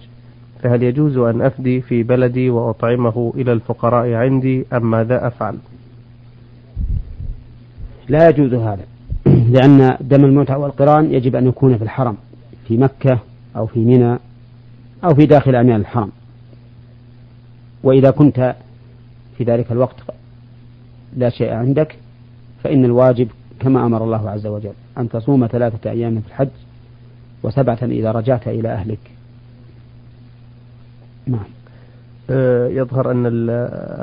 فهل 0.63 0.83
يجوز 0.83 1.17
أن 1.17 1.41
أفدي 1.41 1.81
في 1.81 2.03
بلدي 2.03 2.49
وأطعمه 2.49 3.33
إلى 3.35 3.51
الفقراء 3.53 4.13
عندي 4.13 4.65
أم 4.73 4.91
ماذا 4.91 5.27
أفعل؟ 5.27 5.57
لا 8.11 8.29
يجوز 8.29 8.53
هذا. 8.53 8.85
لأن 9.55 9.97
دم 10.01 10.25
المتعة 10.25 10.57
والقران 10.57 11.13
يجب 11.13 11.35
أن 11.35 11.47
يكون 11.47 11.77
في 11.77 11.83
الحرم 11.83 12.17
في 12.67 12.77
مكة 12.77 13.19
أو 13.55 13.65
في 13.65 13.79
منى 13.79 14.19
أو 15.03 15.15
في 15.15 15.25
داخل 15.25 15.55
أميال 15.55 15.81
الحرم. 15.81 16.11
وإذا 17.83 18.11
كنت 18.11 18.55
في 19.37 19.43
ذلك 19.43 19.71
الوقت 19.71 19.95
لا 21.17 21.29
شيء 21.29 21.53
عندك 21.53 21.95
فإن 22.63 22.85
الواجب 22.85 23.27
كما 23.59 23.85
أمر 23.85 24.03
الله 24.03 24.29
عز 24.29 24.47
وجل 24.47 24.73
أن 24.97 25.09
تصوم 25.09 25.47
ثلاثة 25.47 25.91
أيام 25.91 26.21
في 26.21 26.27
الحج 26.27 26.49
وسبعة 27.43 27.79
إذا 27.81 28.11
رجعت 28.11 28.47
إلى 28.47 28.69
أهلك. 28.69 28.99
نعم. 31.27 31.60
يظهر 32.71 33.11
أن 33.11 33.49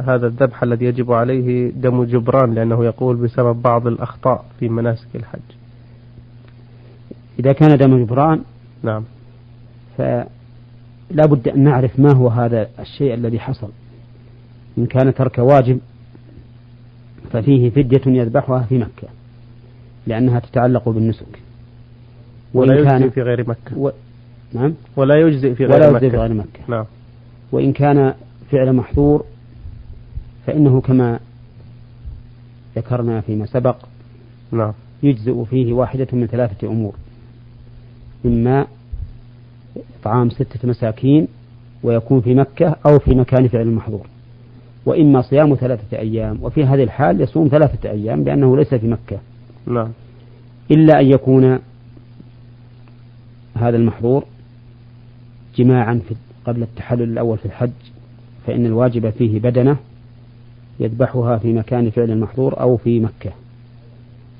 هذا 0.07 0.27
الذبح 0.27 0.63
الذي 0.63 0.85
يجب 0.85 1.13
عليه 1.13 1.71
دم 1.71 2.05
جبران 2.05 2.55
لأنه 2.55 2.85
يقول 2.85 3.17
بسبب 3.17 3.63
بعض 3.63 3.87
الأخطاء 3.87 4.45
في 4.61 4.69
مناسك 4.69 5.09
الحج. 5.15 5.41
إذا 7.39 7.53
كان 7.53 7.79
دم 7.79 8.05
جبران 8.05 8.41
نعم. 8.83 9.05
فلا 9.99 11.27
بد 11.27 11.49
أن 11.49 11.65
نعرف 11.65 12.01
ما 12.01 12.13
هو 12.13 12.29
هذا 12.29 12.69
الشيء 12.79 13.15
الذي 13.15 13.41
حصل. 13.41 13.69
إن 14.79 14.87
كان 14.87 15.15
ترك 15.15 15.39
واجب 15.39 15.81
ففيه 17.33 17.71
فدية 17.71 18.03
يذبحها 18.07 18.61
في 18.61 18.79
مكة 18.79 19.09
لأنها 20.07 20.39
تتعلق 20.39 20.89
بالنسك. 20.89 21.39
ولا 22.55 22.79
يجزئ 22.79 23.11
في 23.11 23.23
غير 23.23 23.49
مكة. 23.49 23.79
و... 23.79 23.91
نعم؟ 24.53 24.75
ولا 24.97 25.21
يجزئ 25.21 25.55
في 25.55 25.65
غير 25.65 25.77
ولا 25.77 25.89
يجزئ 25.89 26.11
في 26.11 26.17
غير 26.17 26.35
مكة. 26.35 26.61
نعم. 26.69 26.85
وإن 27.53 27.73
كان 27.73 28.15
فعل 28.51 28.73
محظور 28.73 29.25
فإنه 30.47 30.81
كما 30.81 31.21
ذكرنا 32.77 33.21
فيما 33.21 33.47
سبق 33.47 33.77
نعم. 34.53 34.73
يجزئ 35.03 35.45
فيه 35.45 35.73
واحدة 35.73 36.07
من 36.13 36.27
ثلاثة 36.27 36.69
أمور. 36.69 36.95
إما 38.27 38.67
إطعام 40.01 40.31
ستة 40.31 40.69
مساكين 40.69 41.29
ويكون 41.83 42.21
في 42.21 42.35
مكة 42.35 42.77
أو 42.87 42.99
في 42.99 43.15
مكان 43.15 43.49
فعل 43.49 43.63
المحظور 43.63 44.07
وإما 44.87 45.23
صيام 45.23 45.55
ثلاثة 45.55 45.99
أيام 45.99 46.39
وفي 46.43 46.65
هذه 46.65 46.83
الحال 46.83 47.21
يصوم 47.21 47.49
ثلاثة 47.49 47.91
أيام 47.91 48.25
لأنه 48.25 48.57
ليس 48.57 48.75
في 48.75 48.87
مكة. 48.89 49.19
نعم. 49.67 49.89
إلا 50.71 51.01
أن 51.01 51.07
يكون 51.07 51.59
هذا 53.55 53.77
المحظور 53.77 54.25
جماعا 55.57 56.01
في 56.09 56.15
قبل 56.49 56.63
التحلل 56.63 57.03
الأول 57.03 57.39
في 57.39 57.47
الحج 57.47 57.71
فإن 58.47 58.67
الواجب 58.67 59.11
فيه 59.11 59.41
بدنة 59.41 59.77
يذبحها 60.81 61.39
في 61.39 61.53
مكان 61.53 61.91
فعل 61.91 62.11
المحظور 62.11 62.61
أو 62.61 62.77
في 62.77 63.01
مكة 63.01 63.31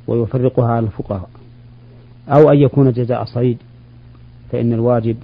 ويفرقها 0.07 0.69
على 0.69 0.87
الفقهاء 0.87 1.31
أو 2.29 2.51
أن 2.51 2.59
يكون 2.59 2.93
جزاء 2.93 3.25
صيد 3.25 3.59
فإن 4.53 4.73
الواجب 4.73 5.17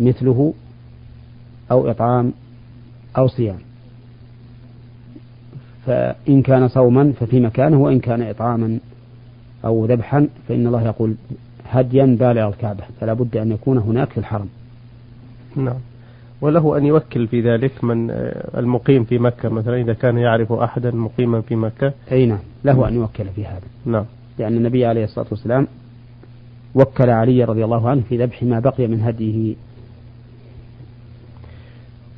مثله 0.00 0.54
أو 1.70 1.90
إطعام 1.90 2.32
أو 3.18 3.28
صيام. 3.28 3.58
فإن 5.86 6.42
كان 6.42 6.68
صوما 6.68 7.12
ففي 7.12 7.40
مكانه 7.40 7.80
وإن 7.80 8.00
كان 8.00 8.22
إطعاما 8.22 8.78
أو 9.64 9.86
ذبحا 9.86 10.28
فإن 10.48 10.66
الله 10.66 10.82
يقول 10.82 11.14
هديا 11.68 12.16
بالغ 12.20 12.48
الكعبة. 12.48 12.84
فلا 13.00 13.12
بد 13.12 13.36
أن 13.36 13.52
يكون 13.52 13.78
هناك 13.78 14.10
في 14.10 14.18
الحرم. 14.18 14.48
نعم. 15.56 15.78
وله 16.40 16.76
أن 16.78 16.86
يوكل 16.86 17.26
في 17.26 17.40
ذلك 17.40 17.84
من 17.84 18.10
آه، 18.10 18.58
المقيم 18.58 19.04
في 19.04 19.18
مكة 19.18 19.48
مثلا 19.48 19.76
إذا 19.76 19.92
كان 19.92 20.18
يعرف 20.18 20.52
أحدا 20.52 20.90
مقيما 20.90 21.40
في 21.40 21.56
مكة. 21.56 21.92
أي 22.12 22.26
نعم. 22.26 22.38
له 22.64 22.88
أن 22.88 22.94
يوكل 22.94 23.24
في 23.34 23.46
هذا. 23.46 23.66
نعم. 23.84 24.04
لأن 24.38 24.56
النبي 24.56 24.86
عليه 24.86 25.04
الصلاة 25.04 25.26
والسلام 25.30 25.66
وكل 26.74 27.10
علي 27.10 27.44
رضي 27.44 27.64
الله 27.64 27.88
عنه 27.88 28.02
في 28.08 28.24
ذبح 28.24 28.42
ما 28.42 28.60
بقي 28.60 28.86
من 28.86 29.00
هديه. 29.02 29.54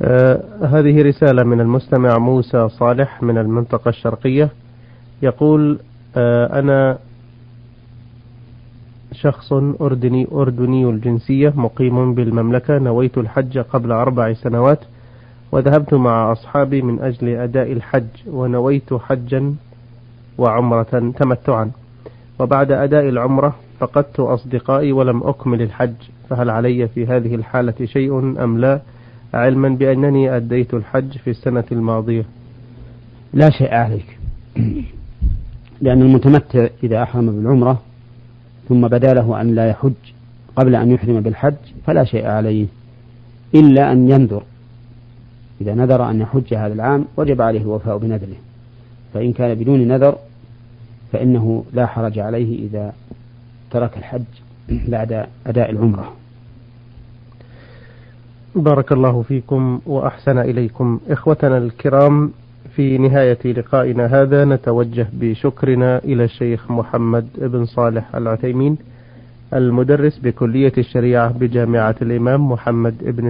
آه 0.03 0.43
هذه 0.63 1.03
رسالة 1.03 1.45
من 1.45 1.61
المستمع 1.61 2.19
موسى 2.19 2.69
صالح 2.69 3.23
من 3.23 3.39
المنطقة 3.39 3.89
الشرقية. 3.89 4.51
يقول 5.23 5.79
آه 6.17 6.59
أنا 6.59 6.99
شخص 9.21 9.53
أردني 9.53 10.27
أردني 10.33 10.85
الجنسية 10.91 11.53
مقيم 11.57 12.15
بالمملكة 12.15 12.79
نويت 12.79 13.19
الحج 13.19 13.59
قبل 13.59 13.93
أربع 13.93 14.33
سنوات 14.33 14.79
وذهبت 15.53 15.95
مع 15.95 16.33
أصحابي 16.33 16.83
من 16.83 17.01
أجل 17.01 17.29
أداء 17.29 17.73
الحج 17.73 18.07
ونويت 18.27 18.95
حجا 18.95 19.55
وعمرة 20.39 21.13
تمتعا. 21.19 21.71
وبعد 22.39 22.73
أداء 22.73 23.09
العمرة 23.09 23.57
فقدت 23.79 24.21
أصدقائي 24.21 24.93
ولم 24.93 25.23
أكمل 25.23 25.63
الحج. 25.63 25.95
فهل 26.29 26.51
علي 26.51 26.89
في 26.89 27.07
هذه 27.07 27.35
الحالة 27.35 27.75
شيء 27.85 28.19
أم 28.19 28.59
لا؟ 28.59 28.81
علما 29.35 29.69
بأنني 29.69 30.37
أديت 30.37 30.75
الحج 30.75 31.19
في 31.19 31.31
السنة 31.31 31.65
الماضية. 31.73 32.25
لا 33.33 33.51
شيء 33.51 33.75
عليك. 33.75 34.19
لأن 35.81 36.03
المتمتع 36.03 36.67
إذا 36.83 37.03
أحرم 37.03 37.27
بالعمرة 37.27 37.88
ثم 38.69 38.89
بدا 38.89 39.15
له 39.15 39.41
أن 39.41 39.55
لا 39.55 39.69
يحج 39.69 39.93
قبل 40.57 40.75
أن 40.75 40.91
يحرم 40.91 41.21
بالحج 41.21 41.55
فلا 41.87 42.05
شيء 42.05 42.27
عليه 42.27 42.67
إلا 43.55 43.93
أن 43.93 44.11
ينذر. 44.11 44.43
إذا 45.61 45.75
نذر 45.75 46.11
أن 46.11 46.21
يحج 46.21 46.55
هذا 46.55 46.73
العام 46.73 47.05
وجب 47.17 47.43
عليه 47.43 47.61
الوفاء 47.61 47.99
بنذره. 47.99 48.37
فإن 49.15 49.33
كان 49.33 49.55
بدون 49.55 49.89
نذر 49.89 50.19
فإنه 51.13 51.65
لا 51.73 51.87
حرج 51.87 52.19
عليه 52.19 52.67
إذا 52.67 52.93
ترك 53.71 53.97
الحج 53.97 54.25
بعد 54.89 55.27
أداء 55.47 55.71
العمرة. 55.71 56.13
بارك 58.55 58.93
الله 58.93 59.23
فيكم 59.23 59.81
وأحسن 59.87 60.39
إليكم 60.39 61.01
إخوتنا 61.11 61.59
الكرام. 61.59 62.33
في 62.79 62.99
نهاية 62.99 63.39
لقائنا 63.45 64.07
هذا 64.07 64.45
نتوجه 64.45 65.07
بشكرنا 65.13 65.99
إلى 66.05 66.25
الشيخ 66.25 66.71
محمد 66.71 67.27
بن 67.39 67.65
صالح 67.65 68.15
العثيمين 68.17 68.79
المدرس 69.55 70.19
بكلية 70.19 70.73
الشريعة 70.79 71.33
بجامعة 71.39 71.95
الإمام 72.03 72.53
محمد 72.53 72.95
بن 73.17 73.29